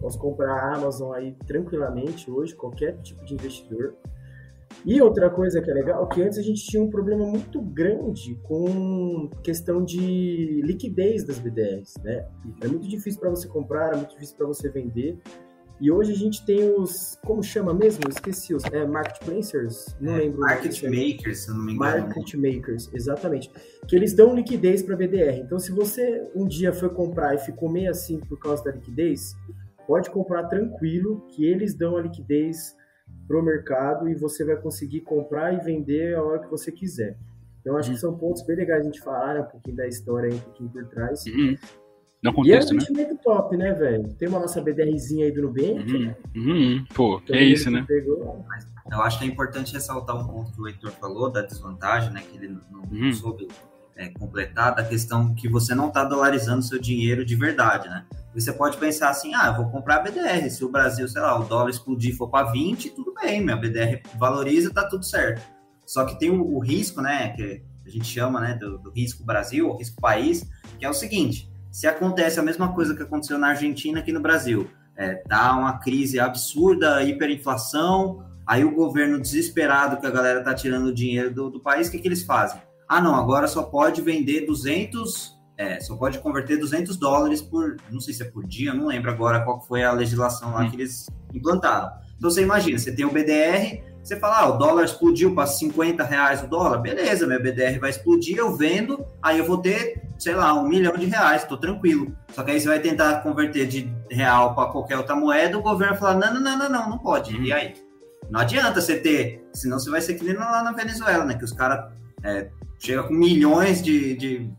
[0.00, 3.94] posso comprar a Amazon aí tranquilamente hoje, qualquer tipo de investidor.
[4.84, 8.34] E outra coisa que é legal, que antes a gente tinha um problema muito grande
[8.42, 12.26] com questão de liquidez das BDRs, né?
[12.62, 15.18] É muito difícil para você comprar, é muito difícil para você vender.
[15.82, 17.18] E hoje a gente tem os.
[17.24, 18.08] Como chama mesmo?
[18.08, 18.62] Esqueci os.
[18.66, 19.96] É, marketplacers?
[20.00, 20.38] Não é, lembro.
[20.38, 22.06] Market makers, se não me engano.
[22.06, 23.50] Market makers, exatamente.
[23.88, 25.40] Que eles dão liquidez para BDR.
[25.40, 29.34] Então, se você um dia foi comprar e ficou meio assim por causa da liquidez,
[29.84, 32.76] pode comprar tranquilo, que eles dão a liquidez
[33.26, 37.18] pro mercado e você vai conseguir comprar e vender a hora que você quiser.
[37.60, 40.30] Então, acho que são pontos bem legais a gente falar, né, um pouquinho da história
[40.30, 41.24] aí, um pouquinho por trás.
[41.26, 41.56] Uhum.
[42.22, 42.84] Não contexto, e é um né?
[42.84, 43.20] investimento né?
[43.24, 44.14] top, né, velho?
[44.14, 45.92] Tem uma nossa BDRzinha aí do Nubank.
[45.92, 47.84] Uhum, uhum, pô, então, é isso, né?
[47.86, 48.44] Pegou.
[48.90, 52.22] Eu acho que é importante ressaltar um ponto que o Heitor falou da desvantagem, né?
[52.22, 53.12] Que ele não uhum.
[53.12, 53.48] soube
[53.96, 58.04] é, completar, da questão que você não está dolarizando seu dinheiro de verdade, né?
[58.32, 60.48] Você pode pensar assim, ah, eu vou comprar a BDR.
[60.48, 64.00] Se o Brasil, sei lá, o dólar explodir for para 20, tudo bem, minha BDR
[64.16, 65.42] valoriza, tá tudo certo.
[65.84, 67.30] Só que tem o, o risco, né?
[67.30, 70.94] Que a gente chama né, do, do risco Brasil, o risco país, que é o
[70.94, 75.56] seguinte se acontece a mesma coisa que aconteceu na Argentina aqui no Brasil, é, dá
[75.56, 81.48] uma crise absurda, hiperinflação, aí o governo desesperado que a galera tá tirando dinheiro do,
[81.48, 82.60] do país, o que, que eles fazem?
[82.86, 88.00] Ah, não, agora só pode vender 200, é, só pode converter 200 dólares por, não
[88.00, 91.06] sei se é por dia, não lembro agora qual foi a legislação lá que eles
[91.32, 91.90] implantaram.
[92.18, 96.04] Então você imagina, você tem o BDR, você fala, ah, o dólar explodiu para 50
[96.04, 100.36] reais o dólar, beleza, meu BDR vai explodir, eu vendo, aí eu vou ter sei
[100.36, 102.16] lá, um milhão de reais, tô tranquilo.
[102.32, 105.96] Só que aí você vai tentar converter de real para qualquer outra moeda, o governo
[105.96, 107.36] fala, não, não, não, não, não, não pode.
[107.36, 107.74] E aí?
[108.30, 111.34] Não adianta você ter, senão você vai ser que nem lá na Venezuela, né?
[111.34, 114.50] Que os caras é, chegam com milhões de, de,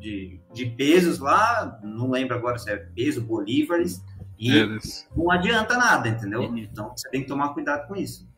[0.00, 4.02] de, de, pesos lá, não lembro agora se é peso, bolívares,
[4.36, 4.50] e
[5.16, 6.42] não adianta nada, entendeu?
[6.42, 6.58] Uhum.
[6.58, 8.28] Então você tem que tomar cuidado com isso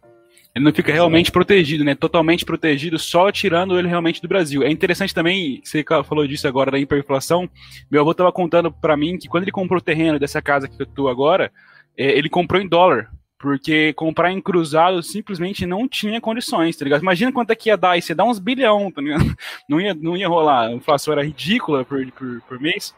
[0.55, 1.97] ele não fica realmente protegido, né?
[1.97, 4.63] Totalmente protegido, só tirando ele realmente do Brasil.
[4.63, 7.51] É interessante também, você falou disso agora da hiperinflação.
[7.91, 10.81] Meu avô estava contando para mim que quando ele comprou o terreno dessa casa que
[10.81, 11.51] eu tô agora,
[11.97, 13.11] é, ele comprou em dólar.
[13.37, 17.03] Porque comprar em cruzado simplesmente não tinha condições, tá ligado?
[17.03, 19.37] Imagina quanto é que ia dar, isso ia dar uns bilhão, tá ligado?
[19.69, 20.69] Não ia, não ia rolar.
[20.69, 22.95] A inflação era ridícula por, por, por mês.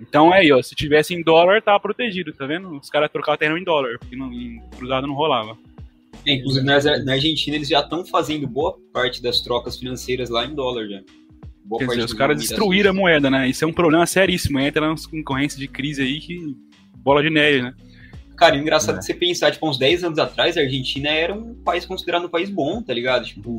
[0.00, 2.70] Então é aí, ó, se tivesse em dólar, tava protegido, tá vendo?
[2.74, 5.58] Os caras trocavam terreno em dólar, porque não, em cruzado não rolava.
[6.26, 10.44] É, inclusive na, na, Argentina eles já estão fazendo boa parte das trocas financeiras lá
[10.44, 11.00] em dólar já.
[11.64, 13.48] Boa Quer dizer, os caras destruíram a moeda, né?
[13.48, 14.58] Isso é um problema seríssimo.
[14.58, 16.56] Entra nas concorrências de crise aí que
[16.96, 17.74] bola de neve, né?
[18.36, 19.02] Cara, engraçado é.
[19.02, 22.50] você pensar, tipo, uns 10 anos atrás, a Argentina era um país considerado um país
[22.50, 23.24] bom, tá ligado?
[23.24, 23.56] Tipo,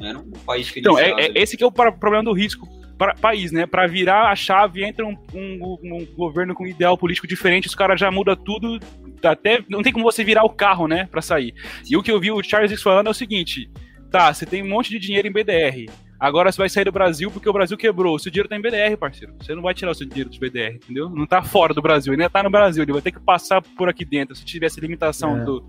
[0.00, 0.86] era um país feliz.
[0.86, 2.68] Então, é, é, esse que é o problema do risco
[2.98, 3.64] para país, né?
[3.64, 7.98] Para virar a chave, entra um, um, um, governo com ideal político diferente, os caras
[7.98, 8.80] já muda tudo,
[9.22, 11.54] até não tem como você virar o carro, né, para sair.
[11.88, 13.70] E o que eu vi o Charles falando é o seguinte:
[14.10, 15.90] tá, você tem um monte de dinheiro em BDR.
[16.20, 18.16] Agora você vai sair do Brasil porque o Brasil quebrou.
[18.16, 19.34] O seu dinheiro tá em BDR, parceiro.
[19.38, 21.08] Você não vai tirar o seu dinheiro do BDR, entendeu?
[21.08, 23.62] Não tá fora do Brasil, ele ainda tá no Brasil, ele vai ter que passar
[23.62, 24.34] por aqui dentro.
[24.34, 25.44] Se tivesse limitação é.
[25.44, 25.64] do,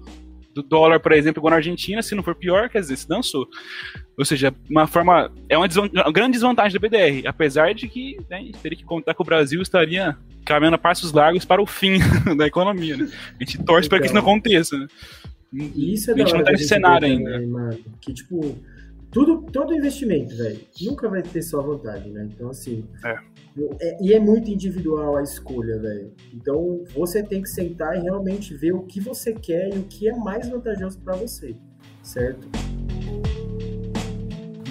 [0.61, 3.47] do dólar, por exemplo, igual na Argentina, se não for pior, quer dizer, se dançou.
[4.17, 5.31] Ou seja, uma forma.
[5.47, 9.21] É uma, uma grande desvantagem da BDR, apesar de que né, teria que contar que
[9.21, 11.99] o Brasil estaria caminhando a passos largos para o fim
[12.37, 12.97] da economia.
[12.97, 13.09] Né?
[13.39, 14.77] A gente torce então, para que isso não aconteça.
[14.77, 14.87] Né?
[15.75, 17.39] Isso é a gente não tá nesse cenário ainda.
[17.47, 18.57] Mano, que, tipo,
[19.11, 22.29] tudo, todo investimento, velho, nunca vai ter só vantagem, né?
[22.31, 22.85] Então, assim.
[23.03, 23.17] É.
[23.81, 26.13] É, e é muito individual a escolha, velho.
[26.33, 30.07] Então, você tem que sentar e realmente ver o que você quer e o que
[30.07, 31.55] é mais vantajoso para você,
[32.03, 32.47] certo?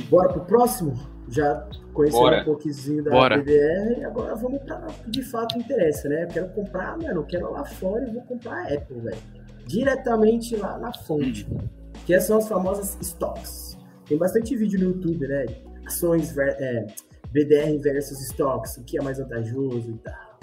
[0.09, 0.95] Bora pro próximo?
[1.29, 3.39] Já conheceu um pouquinho da Bora.
[3.39, 6.23] BDR, agora vamos para o que de fato interessa, né?
[6.23, 9.19] Eu quero comprar, mano, eu quero lá fora e vou comprar a Apple, velho.
[9.67, 11.59] Diretamente lá na fonte, hum.
[12.07, 13.68] que são as famosas stocks.
[14.09, 15.45] Tem bastante vídeo no YouTube, né?
[15.87, 16.87] Ações, é,
[17.31, 20.41] BDR versus stocks, o que é mais vantajoso e tal.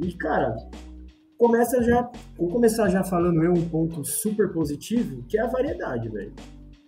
[0.00, 0.56] E, cara,
[1.38, 6.08] começa já, vou começar já falando eu um ponto super positivo, que é a variedade,
[6.08, 6.32] velho.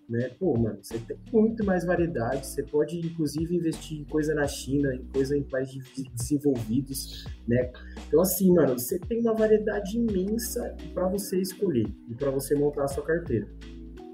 [0.08, 0.28] Né?
[0.40, 4.92] Pô, mano, você tem muito mais variedade, você pode inclusive investir em coisa na China,
[4.92, 5.84] em coisa em países
[6.16, 7.70] desenvolvidos, né?
[8.08, 12.86] Então assim, mano, você tem uma variedade imensa para você escolher e para você montar
[12.86, 13.46] a sua carteira,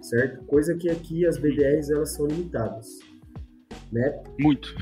[0.07, 0.45] certo?
[0.45, 2.87] Coisa que aqui as BDRs elas são limitadas,
[3.92, 4.23] né?
[4.38, 4.75] Muito.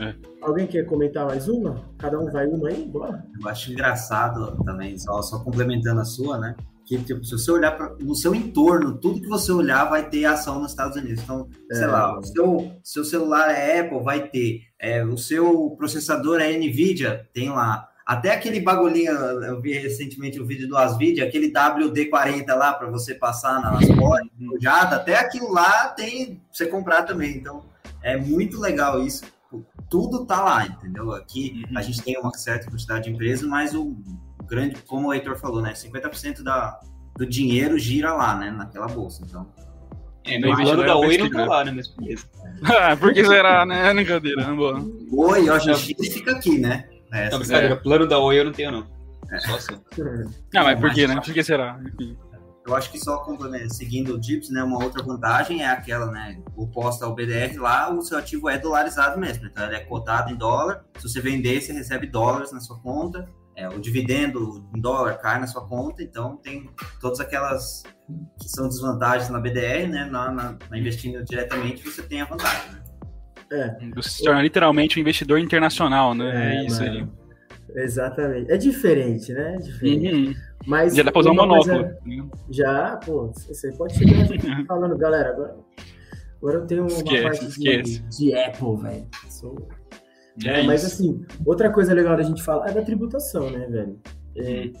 [0.00, 0.14] É.
[0.40, 1.84] Alguém quer comentar mais uma?
[1.98, 3.24] Cada um vai uma aí, bora.
[3.40, 6.56] Eu acho engraçado também, só, só complementando a sua, né?
[6.84, 10.24] Que tipo, se você olhar pra, no seu entorno, tudo que você olhar vai ter
[10.24, 11.22] ação nos Estados Unidos.
[11.22, 11.74] Então, é.
[11.76, 14.62] sei lá, o seu, seu celular é Apple, vai ter.
[14.80, 17.88] É, o seu processador é NVIDIA, tem lá.
[18.04, 23.14] Até aquele bagulhinho, eu vi recentemente o vídeo do Asvid, aquele WD-40 lá para você
[23.14, 24.28] passar nas portas,
[24.92, 27.36] até aquilo lá tem você comprar também.
[27.36, 27.64] Então,
[28.02, 29.24] é muito legal isso
[29.90, 31.12] tudo tá lá, entendeu?
[31.12, 31.78] Aqui uhum.
[31.78, 33.94] a gente tem uma certa quantidade de empresas, mas o
[34.46, 35.72] grande, como o Heitor falou, né?
[35.72, 36.80] 50% da,
[37.16, 38.50] do dinheiro gira lá, né?
[38.50, 39.22] Naquela bolsa.
[39.26, 39.46] Então.
[40.24, 41.72] É, no plano da Oi não tá lá, né?
[41.72, 42.24] Mas beleza.
[42.64, 43.92] ah, por que será, né?
[43.92, 44.80] Brincadeira, não boa.
[45.12, 46.88] Oi, ó, gente fica aqui, né?
[47.12, 47.76] É, não, brincadeira, é.
[47.76, 48.86] plano da Oi eu não tenho, não.
[49.30, 49.38] É.
[49.40, 49.80] Só assim.
[50.52, 51.14] Não, mas por que, né?
[51.14, 51.80] Por que será?
[51.86, 52.16] Enfim.
[52.66, 53.24] Eu acho que só
[53.70, 58.02] seguindo o DIPS, né, uma outra vantagem é aquela, né, oposta ao BDR, lá o
[58.02, 61.72] seu ativo é dolarizado mesmo, então ele é cotado em dólar, se você vender, você
[61.72, 66.36] recebe dólares na sua conta, é, o dividendo em dólar cai na sua conta, então
[66.36, 66.70] tem
[67.00, 67.82] todas aquelas
[68.40, 72.70] que são desvantagens na BDR, né, na, na, na investindo diretamente você tem a vantagem,
[72.70, 72.81] né?
[73.52, 73.76] É.
[73.94, 76.54] Você se torna literalmente um investidor internacional, né?
[76.54, 77.06] É, é isso aí.
[77.74, 78.50] Exatamente.
[78.50, 79.54] É diferente, né?
[79.54, 80.14] É diferente.
[80.14, 80.34] Uhum.
[80.66, 81.84] Mas já dá pra usar um monóculo.
[81.84, 82.30] Coisa...
[82.50, 84.26] Já, pô, você pode chegar
[84.66, 85.56] falando, galera, agora,
[86.38, 87.98] agora eu tenho uma esquece, parte esquece.
[88.00, 89.06] De, de Apple, velho.
[89.28, 89.68] Sou...
[90.44, 94.00] É, é mas assim, outra coisa legal da gente falar é da tributação, né, velho?
[94.36, 94.72] É, uhum.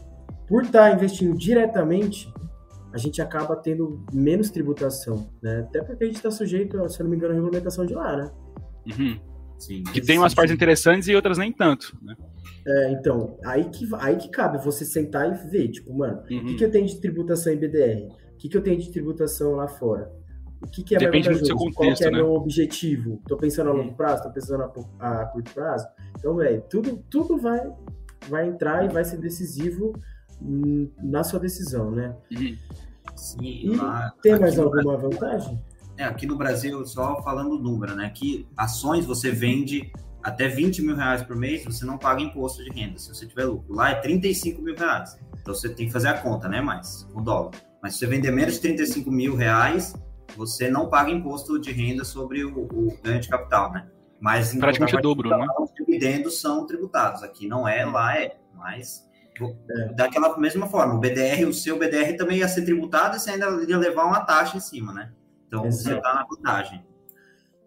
[0.48, 2.32] Por estar tá investindo diretamente,
[2.92, 5.60] a gente acaba tendo menos tributação, né?
[5.60, 8.16] Até porque a gente está sujeito, se eu não me engano, à regulamentação de lá,
[8.16, 8.30] né?
[8.86, 9.20] Uhum.
[9.58, 12.16] Sim, que tem umas partes interessantes e outras nem tanto, né?
[12.66, 16.46] É, então, aí que, aí que cabe você sentar e ver, tipo, mano, o uhum.
[16.46, 18.08] que, que eu tenho de tributação em BDR?
[18.34, 20.10] O que, que eu tenho de tributação lá fora?
[20.60, 21.76] O que, que é Depende mais do seu vantajoso?
[21.76, 22.24] contexto, Qual que é né?
[22.24, 23.20] meu objetivo?
[23.26, 24.22] Tô pensando a longo prazo?
[24.22, 24.62] Tô pensando
[24.98, 25.86] a, a curto prazo?
[26.18, 27.60] Então, velho, tudo, tudo vai,
[28.28, 29.92] vai entrar e vai ser decisivo
[31.02, 32.16] na sua decisão, né?
[32.32, 32.56] Uhum.
[33.16, 35.60] Sim, E lá- tem mais no alguma vantagem?
[35.96, 38.10] É, aqui no Brasil, só falando o número, né?
[38.14, 42.70] Que ações você vende até 20 mil reais por mês, você não paga imposto de
[42.70, 43.74] renda, se você tiver lucro.
[43.74, 45.18] Lá é 35 mil reais.
[45.40, 46.60] Então você tem que fazer a conta, né?
[46.60, 47.52] Mais o dólar.
[47.82, 49.94] Mas se você vender menos de 35 mil reais,
[50.36, 53.88] você não paga imposto de renda sobre o, o ganho de capital, né?
[54.20, 55.46] Mas em Praticamente o dobro, né?
[55.58, 57.24] Os dividendos são tributados.
[57.24, 58.36] Aqui não é, lá é.
[58.54, 59.04] Mas
[59.40, 59.92] É.
[59.94, 63.46] daquela mesma forma, o BDR, o seu BDR também ia ser tributado e você ainda
[63.68, 65.10] ia levar uma taxa em cima, né?
[65.52, 66.02] Então você Exato.
[66.02, 66.82] tá na vantagem.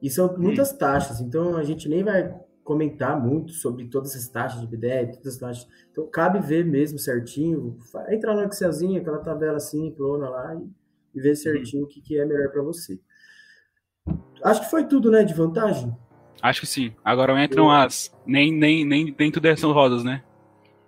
[0.01, 4.59] E são muitas taxas, então a gente nem vai comentar muito sobre todas as taxas
[4.59, 5.67] de BDR, todas as taxas.
[5.91, 7.77] Então cabe ver mesmo certinho,
[8.09, 10.67] entrar no Excelzinho, aquela tabela simplona lá e,
[11.13, 12.99] e ver certinho o que, que é melhor para você.
[14.43, 15.95] Acho que foi tudo, né, de vantagem.
[16.41, 16.91] Acho que sim.
[17.03, 18.11] Agora entram as.
[18.25, 20.23] Nem, nem, nem, nem tudo são rosas, né?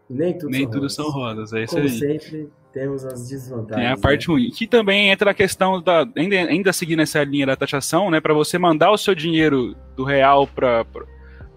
[0.10, 0.96] Nem tudo, nem são tudo rosas.
[0.96, 1.54] são rosas.
[1.54, 1.90] É isso Como aí.
[1.90, 3.86] sempre, temos as desvantagens.
[3.86, 4.02] É a né?
[4.02, 4.50] parte ruim.
[4.50, 6.08] Que também entra a questão da.
[6.16, 8.20] Ainda, ainda seguindo essa linha da taxação, né?
[8.20, 10.86] Para você mandar o seu dinheiro do real para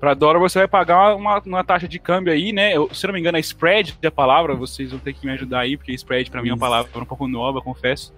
[0.00, 2.74] para dólar, você vai pagar uma, uma taxa de câmbio aí, né?
[2.74, 5.60] Eu, se não me engano, é spread a palavra, vocês vão ter que me ajudar
[5.60, 8.10] aí, porque spread para mim é uma palavra um pouco nova, confesso.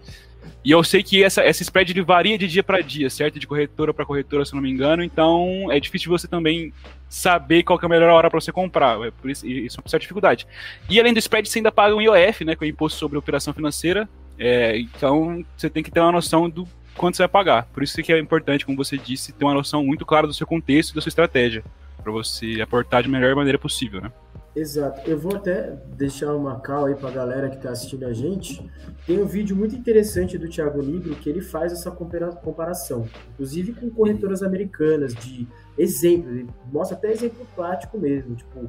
[0.65, 3.39] E eu sei que essa, essa spread ele varia de dia para dia, certo?
[3.39, 5.03] De corretora para corretora, se não me engano.
[5.03, 6.73] Então é difícil você também
[7.09, 9.01] saber qual é a melhor hora para você comprar.
[9.07, 10.47] É por isso, isso é uma certa dificuldade.
[10.89, 12.57] E além do spread, você ainda paga um IOF, né?
[12.57, 14.09] Que é o Imposto sobre Operação Financeira.
[14.39, 17.65] É, então você tem que ter uma noção do quanto você vai pagar.
[17.67, 20.47] Por isso que é importante, como você disse, ter uma noção muito clara do seu
[20.47, 21.65] contexto e da sua estratégia.
[22.03, 24.11] Para você aportar de melhor maneira possível, né?
[24.55, 25.09] Exato.
[25.09, 28.71] Eu vou até deixar uma cal aí pra galera que tá assistindo a gente.
[29.07, 33.73] Tem um vídeo muito interessante do Thiago Nigro que ele faz essa compara- comparação, inclusive
[33.73, 38.69] com corretoras americanas, de exemplo, ele mostra até exemplo prático mesmo, tipo,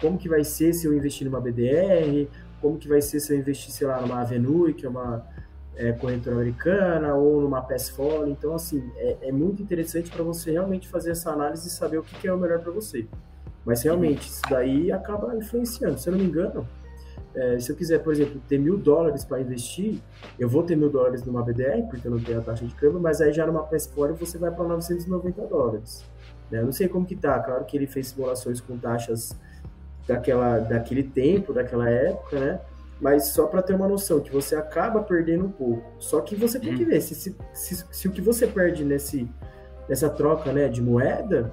[0.00, 2.28] como que vai ser se eu investir numa BDR,
[2.60, 5.26] como que vai ser se eu investir, sei lá, numa Avenue, que é uma
[5.74, 8.28] é, corretora americana, ou numa Passfolio.
[8.30, 12.02] Então, assim, é, é muito interessante para você realmente fazer essa análise e saber o
[12.02, 13.06] que, que é o melhor para você.
[13.64, 15.98] Mas realmente, isso daí acaba influenciando.
[15.98, 16.66] Se eu não me engano,
[17.34, 20.00] é, se eu quiser, por exemplo, ter mil dólares para investir,
[20.38, 23.00] eu vou ter mil dólares numa BDR, porque eu não tenho a taxa de câmbio,
[23.00, 26.04] mas aí já numa Passport você vai para 990 dólares.
[26.50, 26.60] né?
[26.60, 29.34] Eu não sei como que tá, claro que ele fez simulações com taxas
[30.06, 32.60] daquela, daquele tempo, daquela época, né?
[33.00, 35.82] Mas só para ter uma noção, que você acaba perdendo um pouco.
[35.98, 39.28] Só que você tem que ver se, se, se, se o que você perde nesse,
[39.88, 41.50] nessa troca né, de moeda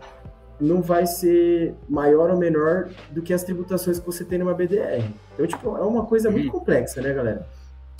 [0.59, 5.03] não vai ser maior ou menor do que as tributações que você tem numa BDR.
[5.33, 7.47] Então, tipo, é uma coisa muito complexa, né, galera?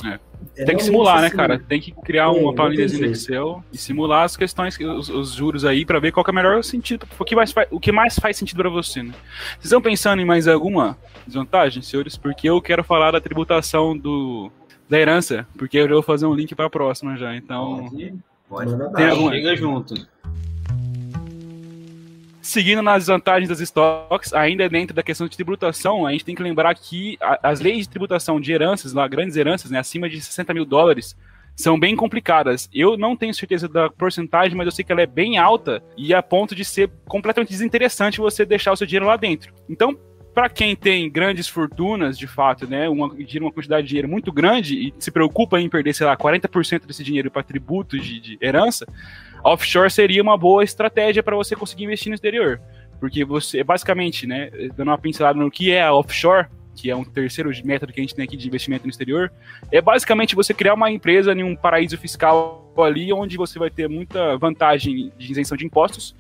[0.06, 0.19] É.
[0.56, 1.60] É Tem que simular, né, assim, cara?
[1.60, 3.06] Tem que criar É, uma planilha jeito.
[3.12, 6.36] Excel e simular as questões, os, os juros aí, pra ver qual que é o
[6.36, 9.13] melhor sentido, o que, mais faz, o que mais faz sentido pra você, né?
[9.56, 12.15] Vocês estão pensando em mais alguma desvantagem, senhores?
[12.15, 14.50] Porque eu quero falar da tributação do,
[14.89, 17.89] da herança, porque eu vou fazer um link pra próxima já, então...
[18.48, 18.93] Pode, pode.
[18.95, 19.93] Tem alguma- Chega junto.
[22.49, 26.41] Seguindo nas vantagens das estoques, ainda dentro da questão de tributação, a gente tem que
[26.41, 30.65] lembrar que as leis de tributação de heranças, grandes heranças, né, acima de 60 mil
[30.65, 31.15] dólares,
[31.55, 32.67] são bem complicadas.
[32.73, 36.12] Eu não tenho certeza da porcentagem, mas eu sei que ela é bem alta e
[36.12, 39.53] a ponto de ser completamente desinteressante você deixar o seu dinheiro lá dentro.
[39.69, 39.95] Então,
[40.39, 44.32] para quem tem grandes fortunas, de fato, né, uma, gira uma quantidade de dinheiro muito
[44.32, 48.38] grande e se preocupa em perder, sei lá, 40% desse dinheiro para tributos de, de
[48.41, 48.86] herança,
[49.43, 52.62] offshore seria uma boa estratégia para você conseguir investir no exterior.
[53.02, 57.04] Porque você, basicamente, né, dando uma pincelada no que é a offshore, que é um
[57.04, 59.30] terceiro método que a gente tem aqui de investimento no exterior,
[59.69, 63.89] é basicamente você criar uma empresa em um paraíso fiscal ali, onde você vai ter
[63.89, 66.15] muita vantagem de isenção de impostos,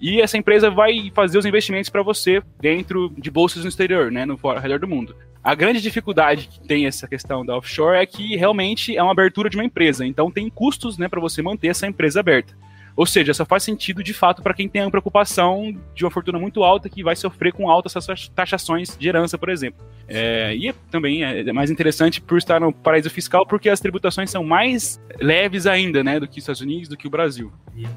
[0.00, 4.24] e essa empresa vai fazer os investimentos para você dentro de bolsas no exterior, né,
[4.24, 5.14] no fora, ao redor do mundo.
[5.42, 9.48] A grande dificuldade que tem essa questão da offshore é que realmente é uma abertura
[9.48, 12.54] de uma empresa, então tem custos, né, para você manter essa empresa aberta.
[12.98, 16.36] Ou seja, só faz sentido de fato para quem tem a preocupação de uma fortuna
[16.36, 17.94] muito alta que vai sofrer com altas
[18.34, 19.86] taxações de herança, por exemplo.
[20.08, 24.42] É, e também é mais interessante por estar no paraíso fiscal porque as tributações são
[24.42, 27.52] mais leves ainda, né, do que os Estados Unidos, do que o Brasil.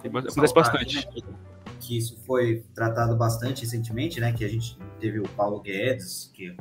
[0.06, 1.08] Acontece bastante.
[1.08, 1.34] né,
[1.82, 4.32] que isso foi tratado bastante recentemente, né?
[4.32, 6.56] Que a gente teve o Paulo Guedes, que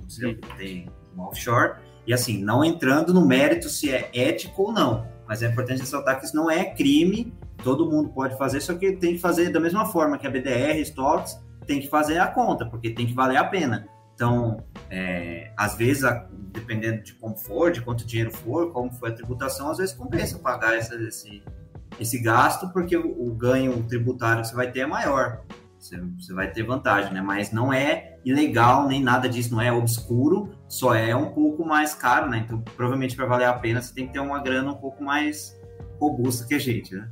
[0.56, 1.74] tem uma offshore,
[2.06, 6.18] e assim, não entrando no mérito se é ético ou não, mas é importante ressaltar
[6.18, 9.60] que isso não é crime, todo mundo pode fazer, só que tem que fazer da
[9.60, 13.36] mesma forma que a BDR, Stocks, tem que fazer a conta, porque tem que valer
[13.36, 13.88] a pena.
[14.14, 16.02] Então, é, às vezes,
[16.52, 20.38] dependendo de como for, de quanto dinheiro for, como foi a tributação, às vezes compensa
[20.38, 21.42] pagar essa, esse,
[22.00, 25.42] esse gasto porque o, o ganho tributário que você vai ter é maior.
[25.78, 27.22] Você, você, vai ter vantagem, né?
[27.22, 31.94] Mas não é ilegal nem nada disso, não é obscuro, só é um pouco mais
[31.94, 32.42] caro, né?
[32.44, 35.58] Então, provavelmente para valer a pena, você tem que ter uma grana um pouco mais
[35.98, 37.08] robusta que a gente, né?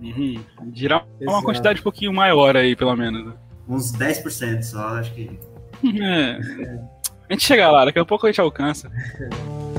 [0.00, 0.42] Uhum.
[0.74, 3.24] Girar uma quantidade um pouquinho maior aí, pelo menos.
[3.24, 3.32] Né?
[3.68, 5.38] Uns 10% só, acho que.
[6.00, 6.38] É.
[7.28, 8.90] A gente chega lá, daqui a pouco a gente alcança.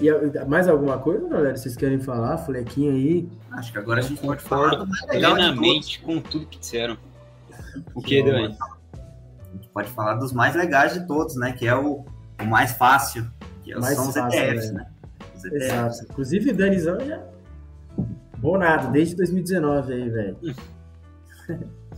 [0.00, 1.56] E mais alguma coisa, galera?
[1.56, 2.38] Vocês querem falar?
[2.38, 3.28] Flequinho aí?
[3.52, 6.96] Acho que agora a gente pode falar plenamente com tudo que disseram.
[7.94, 8.56] O que, Dani?
[8.92, 11.52] A gente pode falar dos mais legais de todos, né?
[11.52, 12.04] Que é o,
[12.40, 13.30] o mais fácil,
[13.62, 14.86] que é mais são os fácil, ETFs, né?
[15.36, 15.64] Os ETFs.
[15.64, 16.04] Exato.
[16.04, 17.22] Inclusive, Danizão já
[18.40, 20.36] bonado desde 2019 aí, velho.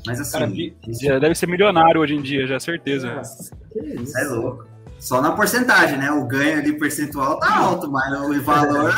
[0.06, 0.52] Mas assim, Cara,
[1.00, 3.14] já deve ser milionário hoje em dia, já certeza.
[3.14, 4.18] Nossa, que isso?
[4.18, 4.71] É louco.
[5.02, 6.12] Só na porcentagem, né?
[6.12, 8.94] O ganho ali percentual tá alto, mas o valor.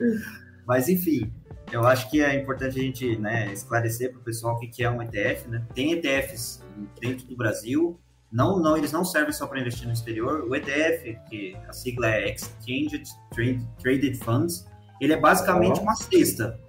[0.68, 1.32] mas enfim,
[1.72, 4.90] eu acho que é importante a gente né, esclarecer para o pessoal o que é
[4.90, 5.66] um ETF, né?
[5.74, 6.62] Tem ETFs
[7.00, 7.98] dentro do Brasil,
[8.30, 10.46] não, não, eles não servem só para investir no exterior.
[10.46, 13.02] O ETF, que a sigla é Exchange
[13.80, 14.66] Traded Funds,
[15.00, 16.60] ele é basicamente uma cesta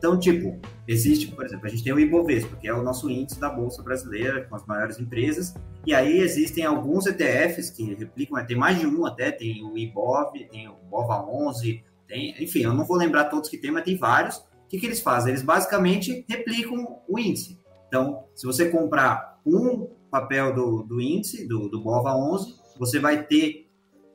[0.00, 3.38] então, tipo, existe, por exemplo, a gente tem o Ibovespa, que é o nosso índice
[3.38, 5.54] da Bolsa Brasileira, com as maiores empresas,
[5.86, 10.32] e aí existem alguns ETFs que replicam, tem mais de um até, tem o Ibov,
[10.50, 13.96] tem o Bova 11, tem, enfim, eu não vou lembrar todos que tem, mas tem
[13.96, 14.36] vários.
[14.36, 15.30] O que, que eles fazem?
[15.30, 17.58] Eles basicamente replicam o índice.
[17.88, 23.24] Então, se você comprar um papel do, do índice, do, do Bova 11, você vai
[23.24, 23.70] ter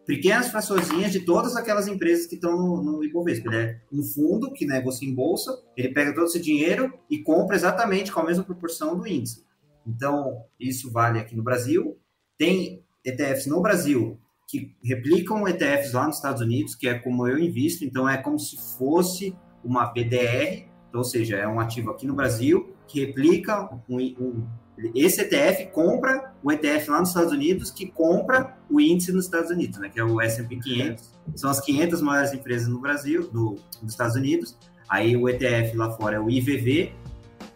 [0.05, 3.53] pequenas fraçõezinhas de todas aquelas empresas que estão no, no Ibovespa.
[3.53, 7.55] Ele é um fundo que negocia em bolsa, ele pega todo esse dinheiro e compra
[7.55, 9.43] exatamente com a mesma proporção do índice.
[9.85, 11.97] Então, isso vale aqui no Brasil.
[12.37, 17.39] Tem ETFs no Brasil que replicam ETFs lá nos Estados Unidos, que é como eu
[17.39, 22.05] invisto, então é como se fosse uma BDR, então, ou seja, é um ativo aqui
[22.05, 24.47] no Brasil que replica um, um
[24.93, 29.49] esse ETF compra o ETF lá nos Estados Unidos, que compra o índice nos Estados
[29.49, 31.15] Unidos, né, que é o S&P 500.
[31.35, 34.57] São as 500 maiores empresas no Brasil, do, dos Estados Unidos.
[34.89, 36.93] Aí o ETF lá fora é o IVV.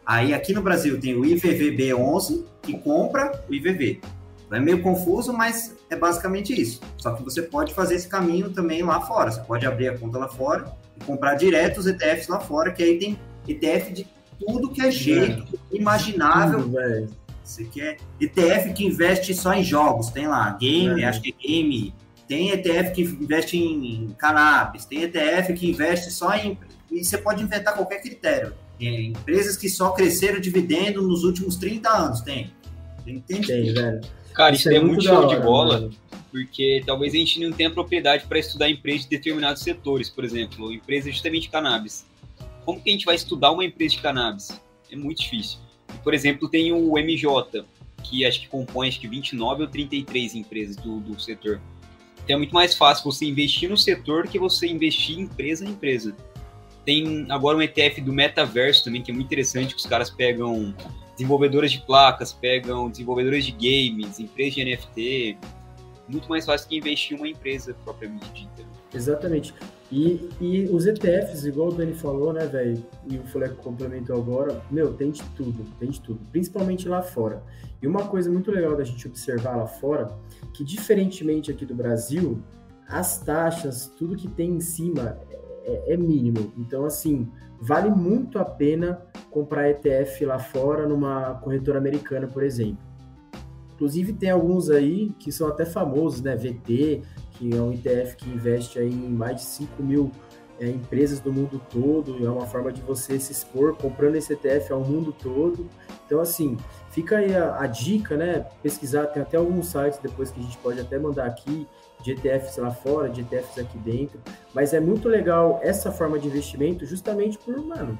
[0.09, 4.01] Aí aqui no Brasil tem o IVVB11, que compra o IVV.
[4.51, 6.81] É meio confuso, mas é basicamente isso.
[6.97, 9.29] Só que você pode fazer esse caminho também lá fora.
[9.29, 10.65] Você pode abrir a conta lá fora
[10.99, 14.07] e comprar direto os ETFs lá fora, que aí tem ETF de
[14.39, 15.77] tudo que é jeito é.
[15.77, 16.63] imaginável.
[16.63, 21.05] Tudo, você quer ETF que investe só em jogos, tem lá, game, é.
[21.05, 21.93] acho que é game.
[22.27, 26.57] Tem ETF que investe em cannabis, tem ETF que investe só em.
[26.91, 28.55] E você pode inventar qualquer critério.
[28.79, 32.51] Tem empresas que só cresceram dividendo nos últimos 30 anos, tem.
[33.05, 34.01] Tem, tem, tem velho.
[34.33, 35.91] Cara, isso, isso é, é muito show de bola, mano.
[36.31, 40.71] porque talvez a gente não tenha propriedade para estudar empresas de determinados setores, por exemplo,
[40.71, 42.09] empresas justamente de cannabis
[42.69, 44.61] como que a gente vai estudar uma empresa de cannabis?
[44.91, 45.57] É muito difícil.
[46.03, 47.65] Por exemplo, tem o MJ,
[48.03, 51.59] que acho que compõe acho que 29 ou 33 empresas do, do setor.
[52.23, 55.69] Então é muito mais fácil você investir no setor do que você investir empresa em
[55.69, 56.15] empresa.
[56.85, 60.73] Tem agora um ETF do metaverso também, que é muito interessante, que os caras pegam
[61.13, 65.37] desenvolvedoras de placas, pegam desenvolvedores de games, empresas de NFT.
[66.07, 68.67] Muito mais fácil que investir em uma empresa propriamente dita.
[68.93, 69.53] Exatamente.
[69.91, 74.61] E, e os ETFs, igual o Dani falou, né, velho, e o Fleco complementou agora,
[74.69, 77.43] meu, tem de tudo, tem de tudo, principalmente lá fora.
[77.81, 80.15] E uma coisa muito legal da gente observar lá fora,
[80.53, 82.41] que diferentemente aqui do Brasil,
[82.87, 85.17] as taxas, tudo que tem em cima
[85.65, 86.51] é, é mínimo.
[86.57, 87.27] Então, assim,
[87.59, 92.89] vale muito a pena comprar ETF lá fora numa corretora americana, por exemplo.
[93.73, 96.35] Inclusive, tem alguns aí que são até famosos, né?
[96.35, 97.01] VT,
[97.31, 100.11] que é um ETF que investe aí em mais de 5 mil
[100.59, 104.73] é, empresas do mundo todo, é uma forma de você se expor comprando esse ETF
[104.73, 105.69] ao mundo todo.
[106.05, 106.57] Então, assim,
[106.91, 108.45] fica aí a, a, dica, né?
[108.61, 111.65] Pesquisar, tem até alguns sites depois que a gente pode até mandar aqui,
[112.01, 114.19] de ETFs lá fora, de ETFs aqui dentro.
[114.53, 117.97] Mas é muito legal essa forma de investimento, justamente por, mano,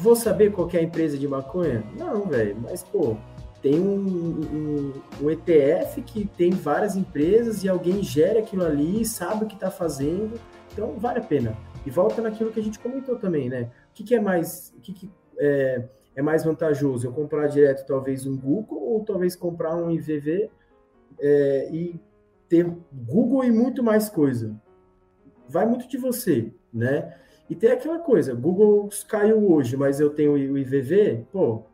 [0.00, 1.82] vou saber qual é a empresa de maconha?
[1.96, 3.16] Não, velho, mas, pô,
[3.60, 4.92] tem um, um,
[5.22, 9.70] um, ETF que tem várias empresas e alguém gera aquilo ali, sabe o que está
[9.70, 10.38] fazendo,
[10.72, 11.56] então vale a pena.
[11.84, 13.70] E volta naquilo que a gente comentou também, né?
[13.90, 17.06] O que, que é mais, o que, que é, é, mais vantajoso?
[17.06, 20.50] Eu comprar direto talvez um Google ou talvez comprar um IVV
[21.18, 22.00] é, e
[22.48, 24.60] ter Google e muito mais coisa?
[25.48, 27.16] Vai muito de você, né?
[27.48, 31.64] E tem aquela coisa, Google caiu hoje, mas eu tenho o IVV, pô,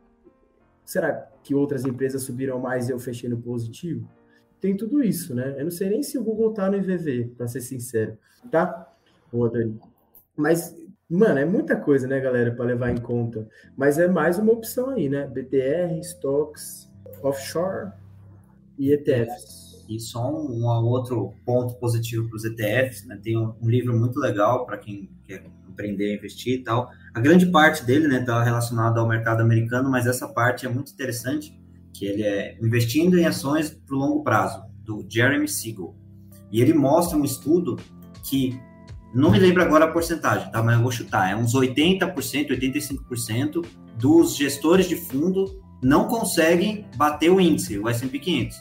[0.85, 4.09] será que outras empresas subiram mais e eu fechei no positivo?
[4.59, 5.55] Tem tudo isso, né?
[5.57, 8.17] Eu não sei nem se o Google tá no IVV, para ser sincero,
[8.49, 8.89] tá?
[9.31, 9.79] Boa, Dani.
[10.35, 10.73] Mas
[11.07, 13.47] Mano, é muita coisa, né, galera, para levar em conta.
[13.77, 15.27] Mas é mais uma opção aí, né?
[15.27, 17.91] BTR, stocks, offshore
[18.77, 19.64] e ETFs.
[19.87, 23.19] E só um, um outro ponto positivo para os ETFs, né?
[23.21, 26.89] Tem um, um livro muito legal para quem quer empreender, investir e tal.
[27.13, 30.91] A grande parte dele, né, está relacionado ao mercado americano, mas essa parte é muito
[30.91, 31.57] interessante,
[31.93, 35.95] que ele é investindo em ações para o longo prazo, do Jeremy Siegel.
[36.51, 37.77] E ele mostra um estudo
[38.23, 38.59] que
[39.13, 40.61] não me lembro agora a porcentagem, tá?
[40.61, 41.31] Mas eu vou chutar.
[41.31, 42.13] É uns 80%,
[42.49, 43.65] 85%
[43.97, 48.57] dos gestores de fundo não conseguem bater o índice, o S&P 500.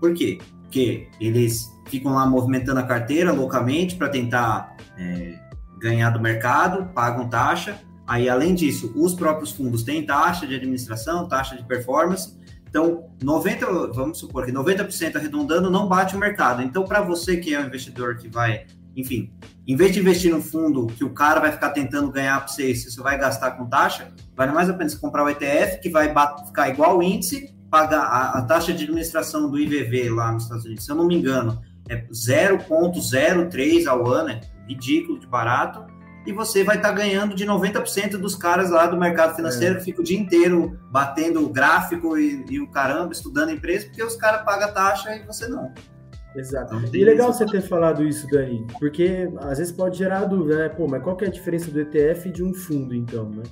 [0.00, 0.38] Por quê?
[0.66, 5.38] Porque eles ficam lá movimentando a carteira loucamente para tentar é,
[5.78, 7.78] ganhar do mercado, pagam taxa.
[8.06, 12.36] Aí, além disso, os próprios fundos têm taxa de administração, taxa de performance.
[12.68, 16.62] Então, 90, vamos supor que 90% arredondando não bate o mercado.
[16.62, 19.30] Então, para você que é um investidor que vai enfim,
[19.68, 22.74] em vez de investir no fundo que o cara vai ficar tentando ganhar para você,
[22.74, 25.90] se você vai gastar com taxa, vale mais a pena você comprar o ETF, que
[25.90, 26.12] vai
[26.46, 30.64] ficar igual o índice, pagar a, a, taxa de administração do IVV lá nos Estados
[30.64, 35.84] Unidos, se eu não me engano, é 0,03 ao ano, é ridículo de barato,
[36.26, 39.78] e você vai estar tá ganhando de 90% dos caras lá do mercado financeiro é.
[39.78, 44.16] que fica o dia inteiro batendo gráfico e, e o caramba, estudando empresa, porque os
[44.16, 45.72] caras pagam taxa e você não.
[46.34, 46.76] Exato.
[46.76, 50.68] Então, e legal você ter falado isso, Dani, porque às vezes pode gerar dúvida, né?
[50.68, 53.42] Pô, mas qual que é a diferença do ETF de um fundo, então, né?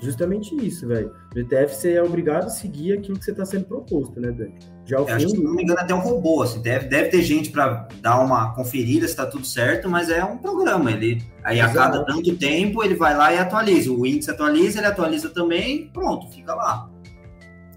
[0.00, 1.12] Justamente isso, velho.
[1.34, 4.54] No ETF você é obrigado a seguir aquilo que você está sendo proposto, né, Dani?
[4.86, 5.16] Já o fundo...
[5.16, 7.86] Acho que, se não me engano, até um robô, assim, deve, deve ter gente para
[8.00, 10.90] dar uma conferida se está tudo certo, mas é um programa.
[10.90, 11.78] Ele, aí Exato.
[11.78, 13.92] a cada tanto tempo ele vai lá e atualiza.
[13.92, 16.90] O índice atualiza, ele atualiza também, pronto, fica lá.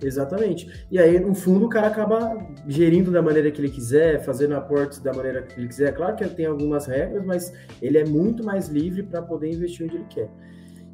[0.01, 0.85] Exatamente.
[0.91, 4.99] E aí, no fundo, o cara acaba gerindo da maneira que ele quiser, fazendo aportes
[4.99, 5.93] da maneira que ele quiser.
[5.93, 9.85] Claro que ele tem algumas regras, mas ele é muito mais livre para poder investir
[9.85, 10.29] onde ele quer.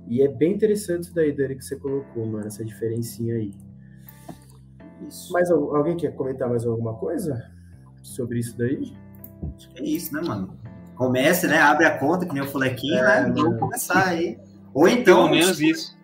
[0.10, 3.54] E é bem interessante isso daí, Dani, que você colocou, mano, essa diferencinha aí.
[5.08, 5.32] Isso.
[5.32, 7.50] Mas alguém quer comentar mais alguma coisa
[8.02, 8.92] sobre isso daí?
[9.56, 10.58] Acho que é isso, né, mano?
[10.96, 11.60] Comece, né?
[11.60, 13.34] Abre a conta, que nem o Fulequinho, é, né?
[13.34, 14.38] Vamos começar aí.
[14.74, 15.28] Ou então.
[15.28, 15.98] Pelo menos isso.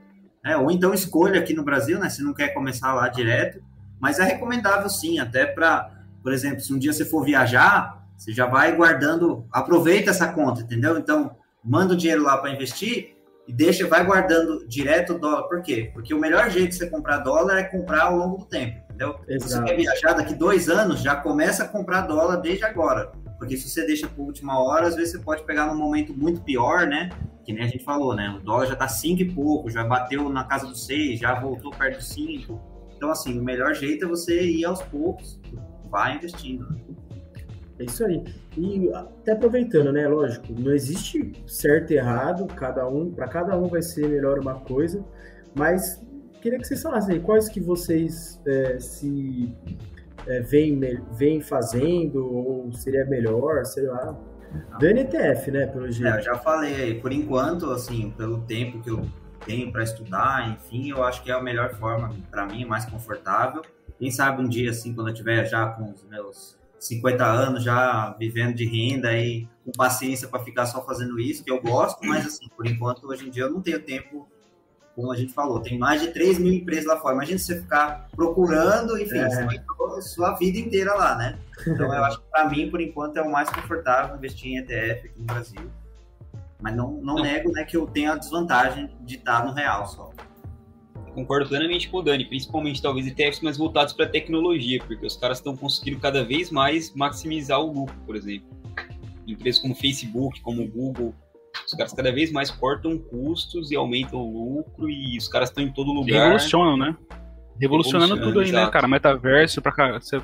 [0.46, 2.08] É, ou então escolha aqui no Brasil, né?
[2.08, 3.60] Se não quer começar lá direto.
[4.00, 5.92] Mas é recomendável sim, até para,
[6.22, 10.62] por exemplo, se um dia você for viajar, você já vai guardando, aproveita essa conta,
[10.62, 10.98] entendeu?
[11.00, 13.15] Então, manda o dinheiro lá para investir
[13.48, 15.44] e deixa, vai guardando direto o dólar.
[15.44, 15.92] Por quê?
[15.94, 19.20] Porque o melhor jeito de você comprar dólar é comprar ao longo do tempo, entendeu?
[19.28, 19.50] Exato.
[19.50, 23.12] Se você quer viajar daqui dois anos, já começa a comprar dólar desde agora.
[23.38, 26.42] Porque se você deixa para última hora, às vezes você pode pegar num momento muito
[26.42, 27.10] pior, né?
[27.44, 28.36] Que nem a gente falou, né?
[28.40, 31.72] O dólar já tá 5 e pouco, já bateu na casa dos 6, já voltou
[31.72, 32.60] perto dos 5.
[32.96, 35.40] Então, assim, o melhor jeito é você ir aos poucos,
[35.92, 36.66] vai investindo.
[37.78, 38.24] É isso aí.
[38.58, 40.08] E até aproveitando, né?
[40.08, 44.56] Lógico, não existe certo e errado, cada um, para cada um vai ser melhor uma
[44.56, 45.04] coisa,
[45.54, 46.02] mas
[46.42, 49.54] queria que vocês falassem aí, quais que vocês é, se
[50.28, 54.18] é, vem fazendo, ou seria melhor, sei lá.
[54.80, 56.16] Do NTF, né, pelo jeito.
[56.16, 59.06] É, eu já falei, por enquanto, assim, pelo tempo que eu
[59.46, 63.62] tenho para estudar, enfim, eu acho que é a melhor forma, para mim, mais confortável.
[64.00, 66.58] Quem sabe um dia, assim, quando eu tiver já com os meus
[66.88, 71.52] 50 anos, já vivendo de renda e com paciência para ficar só fazendo isso, que
[71.52, 74.28] eu gosto, mas, assim, por enquanto, hoje em dia, eu não tenho tempo
[74.96, 77.16] como a gente falou, tem mais de 3 mil empresas lá fora.
[77.16, 79.30] Imagina você ficar procurando, enfim, é.
[79.30, 79.60] você vai
[80.02, 81.38] sua vida inteira lá, né?
[81.68, 85.08] Então eu acho que para mim, por enquanto, é o mais confortável investir em ETF
[85.08, 85.72] aqui no Brasil.
[86.62, 87.24] Mas não, não, não.
[87.24, 90.12] nego né, que eu tenho a desvantagem de estar no real só.
[91.16, 95.38] Concordo plenamente com o Dani, principalmente talvez ETFs mais voltados para tecnologia, porque os caras
[95.38, 98.50] estão conseguindo cada vez mais maximizar o lucro, por exemplo.
[99.26, 101.16] Empresas como Facebook, como Google,
[101.66, 105.64] os caras cada vez mais cortam custos e aumentam o lucro e os caras estão
[105.64, 106.24] em todo lugar.
[106.24, 106.98] Revolucionam, né?
[107.60, 108.66] Revolucionando tudo aí, né, exato.
[108.66, 108.88] né, cara?
[108.88, 109.94] Metaverso, pra cá.
[109.94, 110.22] Você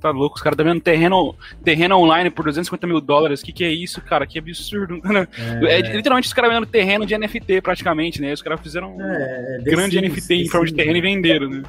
[0.00, 0.36] tá louco?
[0.36, 3.40] Os caras tá vendo terreno, terreno online por 250 mil dólares.
[3.40, 4.26] O que, que é isso, cara?
[4.26, 5.00] Que absurdo.
[5.10, 5.26] Né?
[5.66, 8.32] É, é, literalmente os caras vendendo terreno de NFT, praticamente, né?
[8.32, 11.48] Os caras fizeram um é, grande sim, NFT sim, em forma de terreno e venderam,
[11.48, 11.62] né?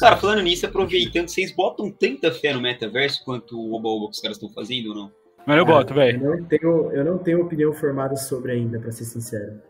[0.00, 4.20] Cara, falando nisso, aproveitando, vocês botam tanta fé no metaverso quanto o Oba-Oba que os
[4.20, 5.12] caras estão fazendo ou não?
[5.46, 6.24] Mas eu boto, velho.
[6.24, 9.60] Eu, não tenho, eu não tenho opinião formada sobre ainda, pra ser sincero.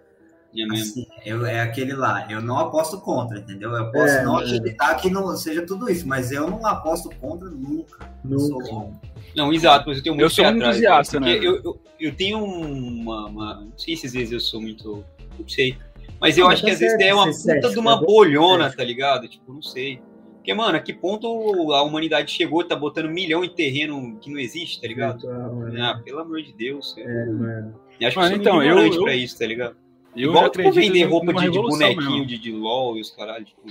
[0.56, 3.72] É, assim, eu, é aquele lá, eu não aposto contra, entendeu?
[3.72, 4.44] Eu posso é, não é.
[4.44, 8.08] acreditar que não seja tudo isso, mas eu não aposto contra nunca.
[8.24, 8.92] Nunca.
[9.34, 11.36] Não, exato, mas eu tenho muito Eu sou um entusiasta, né?
[11.36, 15.04] Eu, eu, eu, tenho uma, uma, Não sei se às vezes eu sou muito.
[15.38, 15.76] Não sei.
[16.20, 19.26] Mas eu não, acho que às vezes é uma puta de uma bolhona, tá ligado?
[19.28, 20.00] Tipo, não sei.
[20.36, 21.26] Porque, mano, a que ponto
[21.72, 25.26] a humanidade chegou, tá botando milhão em terreno que não existe, tá ligado?
[25.28, 26.94] ah, pelo amor de Deus.
[26.98, 27.80] É, mano.
[28.02, 29.76] Acho que mano, então, eu, eu, pra isso, tá ligado?
[30.16, 33.62] Eu Igual tipo vender roupa de, de bonequinho de, de LOL e os caralho, tipo.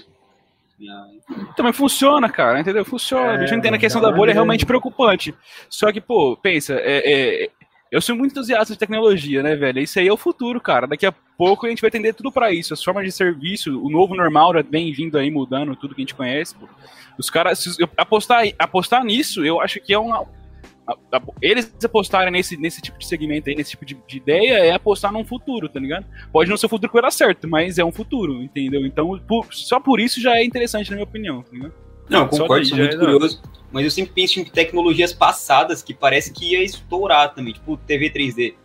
[1.55, 2.83] Também funciona, cara, entendeu?
[2.83, 3.33] Funciona.
[3.33, 5.33] É, a gente entende a questão da bolha é realmente preocupante.
[5.69, 7.49] Só que, pô, pensa, é, é,
[7.91, 9.79] eu sou muito entusiasta de tecnologia, né, velho?
[9.79, 10.87] Isso aí é o futuro, cara.
[10.87, 12.73] Daqui a pouco a gente vai atender tudo para isso.
[12.73, 16.15] As formas de serviço, o novo normal vem vindo aí, mudando tudo que a gente
[16.15, 16.55] conhece.
[16.55, 16.67] Pô.
[17.17, 20.25] Os caras, apostar, apostar nisso, eu acho que é uma,
[21.41, 25.11] eles apostarem nesse, nesse tipo de segmento aí, nesse tipo de, de, ideia, é apostar
[25.11, 26.05] num futuro, tá ligado?
[26.31, 28.85] Pode não ser o futuro que vai dar certo, mas é um futuro, entendeu?
[28.85, 31.73] Então, por, só por isso já é interessante, na minha opinião, tá ligado?
[32.09, 33.41] Não, eu concordo, sou muito é curioso.
[33.71, 38.09] Mas eu sempre penso em tecnologias passadas que parece que ia estourar também, tipo TV
[38.11, 38.55] 3D.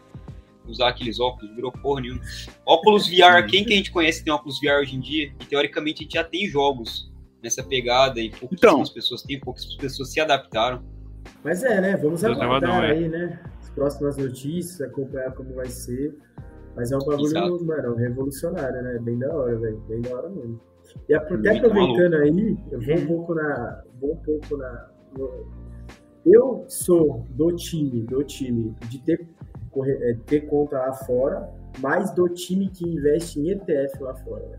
[0.67, 2.21] Usar aqueles óculos, virou porra nenhuma.
[2.67, 5.33] Óculos VR, quem que a gente conhece tem óculos VR hoje em dia?
[5.41, 7.11] E teoricamente a gente já tem jogos
[7.43, 10.85] nessa pegada e pouquíssimas então, pessoas têm, poucas pessoas se adaptaram.
[11.45, 11.97] Mas é, né?
[11.97, 12.91] Vamos aguardar é.
[12.93, 13.41] aí, né?
[13.61, 16.17] As próximas notícias, acompanhar como vai ser.
[16.75, 17.65] Mas é um bagulho, Exato.
[17.65, 18.99] mano, revolucionário, né?
[19.01, 19.79] Bem da hora, velho.
[19.89, 20.61] Bem da hora mesmo.
[21.09, 23.83] E até aproveitando aí, eu vou um pouco na.
[24.01, 24.89] Vou um pouco na.
[26.25, 29.27] Eu sou do time, do time de ter,
[29.85, 31.49] é, ter conta lá fora,
[31.81, 34.47] mais do time que investe em ETF lá fora.
[34.47, 34.59] Né?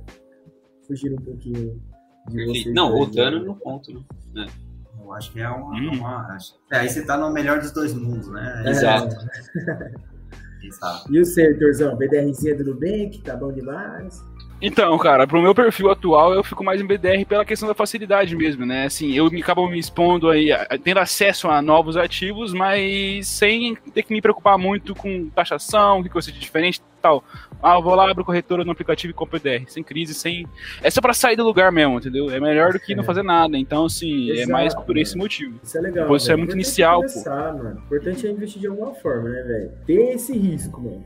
[0.87, 1.81] Fugindo um pouquinho
[2.29, 2.71] de você.
[2.71, 4.01] Não, rodando no ponto, né?
[4.37, 4.68] É.
[4.99, 5.75] Eu acho que é uma.
[5.75, 5.91] Hum.
[5.93, 6.37] uma
[6.71, 8.63] é, aí você tá no melhor dos dois mundos, né?
[8.65, 8.69] É.
[8.69, 9.15] Exato.
[10.61, 11.13] Exato.
[11.13, 11.95] E o seu, Torzão?
[11.95, 14.23] BDRzinha do Nubank, tá bom demais.
[14.61, 18.35] Então, cara, pro meu perfil atual, eu fico mais em BDR pela questão da facilidade
[18.35, 18.85] mesmo, né?
[18.85, 20.49] Assim, eu me acabo me expondo aí,
[20.83, 26.03] tendo acesso a novos ativos, mas sem ter que me preocupar muito com taxação, o
[26.03, 27.23] que coisa de diferente tal.
[27.63, 30.45] Ah, eu vou lá, abro corretora no aplicativo e compro BDR, sem crise, sem.
[30.83, 32.29] É só pra sair do lugar mesmo, entendeu?
[32.29, 32.95] É melhor do que é.
[32.95, 33.57] não fazer nada.
[33.57, 35.57] Então, assim, Exato, é mais por esse motivo.
[35.63, 36.13] Isso é legal.
[36.13, 37.63] Isso é muito inicial, começar, pô.
[37.63, 37.81] Mano.
[37.89, 39.71] O importante é investir de alguma forma, né, velho?
[39.85, 41.03] Ter esse risco, mano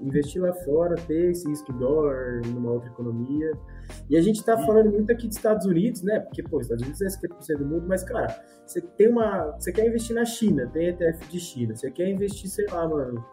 [0.00, 3.52] investir lá fora, ter esse risco dólar, numa outra economia.
[4.08, 6.20] E a gente está falando muito aqui dos Estados Unidos, né?
[6.20, 8.34] Porque, pô, Estados Unidos é 50% do mundo, mas, cara,
[8.66, 9.52] você tem uma.
[9.52, 11.76] Você quer investir na China, tem ETF de China.
[11.76, 13.24] Você quer investir, sei lá, mano,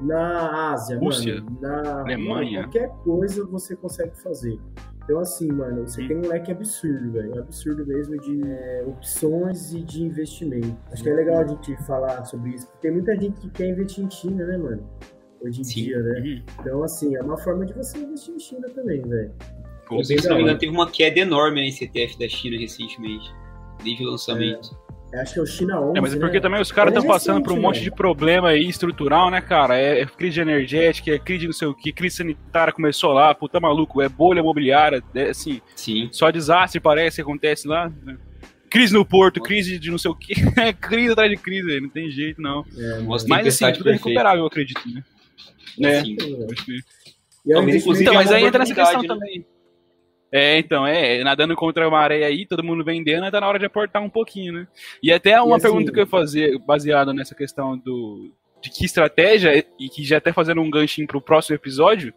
[0.00, 2.62] na Ásia, Rússia, mano, na Alemanha.
[2.62, 4.58] Qualquer coisa você consegue fazer.
[5.08, 7.34] Então, assim, mano, você tem um leque absurdo, velho.
[7.34, 10.76] Um absurdo mesmo de é, opções e de investimento.
[10.92, 13.68] Acho que é legal a gente falar sobre isso, porque tem muita gente que quer
[13.68, 14.86] investir em China, né, mano?
[15.40, 15.84] Hoje em Sim.
[15.84, 16.20] dia, né?
[16.20, 16.42] Uhum.
[16.60, 19.32] Então, assim, é uma forma de você investir em China também, velho.
[19.86, 23.32] Com se não me engano, teve uma queda enorme nesse ETF da China recentemente,
[23.82, 24.76] desde o lançamento.
[24.84, 24.88] É.
[25.14, 26.40] Acho que é o China 11, É, mas é porque né?
[26.40, 29.78] também os caras estão é passando por um monte de problema aí estrutural, né, cara?
[29.78, 33.58] É, é, crise energética, é crise não sei o que, crise sanitária começou lá, puta
[33.58, 36.10] maluco, é bolha imobiliária, é, assim, Sim.
[36.12, 37.90] só desastre parece que acontece lá.
[38.04, 38.18] Né?
[38.68, 41.88] Crise no Porto, crise de não sei o que, é crise atrás de crise, não
[41.88, 42.66] tem jeito não.
[42.76, 45.02] É, mas assim, tudo é recuperável, eu acredito, né?
[45.78, 46.02] Né?
[46.02, 46.16] Sim.
[47.46, 49.08] Então, então, mas aí entra nessa questão né?
[49.08, 49.46] também.
[50.30, 53.64] É, então, é, nadando contra a maré aí, todo mundo vendendo, tá na hora de
[53.64, 54.68] aportar um pouquinho, né?
[55.02, 58.30] E até uma e assim, pergunta que eu ia fazer, baseada nessa questão do
[58.60, 62.12] de que estratégia, e que já até fazendo um ganchinho pro próximo episódio,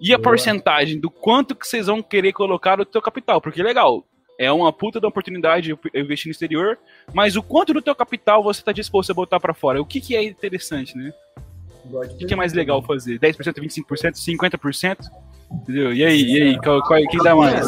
[0.00, 0.30] e a boa.
[0.30, 4.06] porcentagem do quanto que vocês vão querer colocar no teu capital, porque legal,
[4.38, 6.78] é uma puta da oportunidade investir no exterior,
[7.12, 9.82] mas o quanto do teu capital você está disposto a botar para fora?
[9.82, 11.12] O que, que é interessante, né?
[11.84, 13.18] O que, que, é mais legal fazer?
[13.18, 14.98] 10%, 25%, 50%?
[15.52, 15.92] Entendeu?
[15.92, 17.66] E aí, e aí, qual, qual, quem dá mais?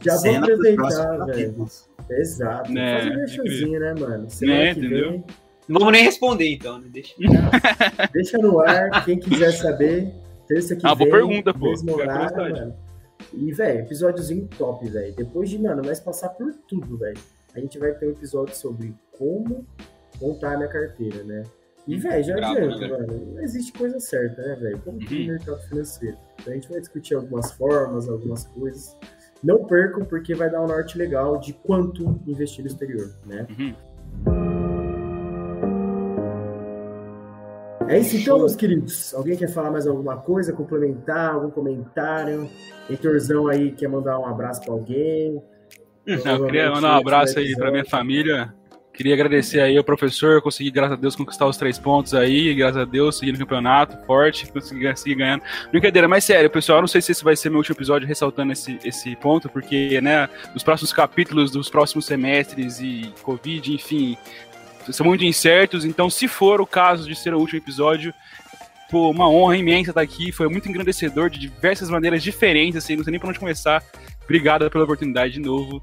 [0.00, 1.66] Já vou aproveitar, velho.
[2.10, 2.72] Exato.
[2.72, 4.28] Né, Fazer um deixozinho, né, mano?
[4.42, 5.10] né, entendeu?
[5.10, 5.24] Vem...
[5.68, 6.88] Não vamos nem responder, então, né?
[6.90, 7.14] Deixa.
[8.12, 10.12] Deixa no ar, quem quiser saber.
[10.46, 11.08] Terça que ah, vem.
[11.08, 11.72] boa pergunta, pô.
[11.92, 12.74] Horário, mano.
[13.32, 15.14] E, velho, episódiozinho top, velho.
[15.14, 17.18] Depois de, mano, nós passar por tudo, velho.
[17.54, 19.64] A gente vai ter um episódio sobre como
[20.20, 21.44] montar minha carteira, né?
[21.86, 23.32] E, velho, já Bravo, adianta, né, mano.
[23.34, 24.78] Não existe coisa certa, né, velho?
[24.84, 25.06] Como uhum.
[25.06, 26.16] que mercado financeiro.
[26.40, 28.96] Então a gente vai discutir algumas formas, algumas coisas.
[29.42, 33.46] Não percam, porque vai dar um norte legal de quanto investir no exterior, né?
[33.58, 33.74] Uhum.
[37.88, 39.12] É isso então, meus queridos.
[39.12, 42.48] Alguém quer falar mais alguma coisa, complementar, algum comentário?
[42.88, 45.42] Heitorzão aí quer mandar um abraço para alguém?
[46.06, 48.54] Eu queria mandar um abraço aí para minha família,
[48.92, 52.76] Queria agradecer aí ao professor, consegui, graças a Deus, conquistar os três pontos aí, graças
[52.76, 55.42] a Deus, seguir no campeonato, forte, consegui seguir ganhando.
[55.70, 58.52] Brincadeira, mas sério, pessoal, eu não sei se esse vai ser meu último episódio ressaltando
[58.52, 64.16] esse, esse ponto, porque, né, os próximos capítulos dos próximos semestres e Covid, enfim,
[64.90, 68.12] são muito incertos, então se for o caso de ser o último episódio,
[68.90, 73.04] pô, uma honra imensa estar aqui, foi muito engrandecedor de diversas maneiras diferentes, assim, não
[73.04, 73.82] sei nem por onde começar.
[74.24, 75.82] Obrigado pela oportunidade de novo.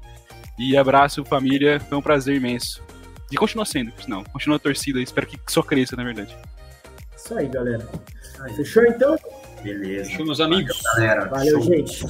[0.58, 1.80] E abraço, família.
[1.80, 2.82] Foi um prazer imenso.
[3.30, 6.36] E continua sendo, não, continua a torcida, espero que só cresça, na verdade.
[7.16, 7.86] Isso aí, galera.
[8.40, 9.16] Aí, fechou então?
[9.62, 10.10] Beleza.
[10.10, 10.80] Fechou, meus amigos.
[10.82, 11.28] Valeu, galera.
[11.28, 11.74] Valeu, Show.
[11.74, 12.06] gente.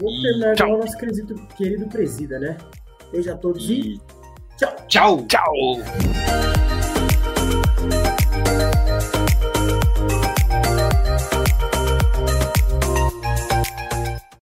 [0.00, 2.56] Vou terminar agora o nosso querido, querido presida, né?
[3.10, 4.00] Beijo a todos e, e...
[4.56, 4.76] tchau.
[4.88, 5.26] Tchau.
[5.26, 5.52] Tchau.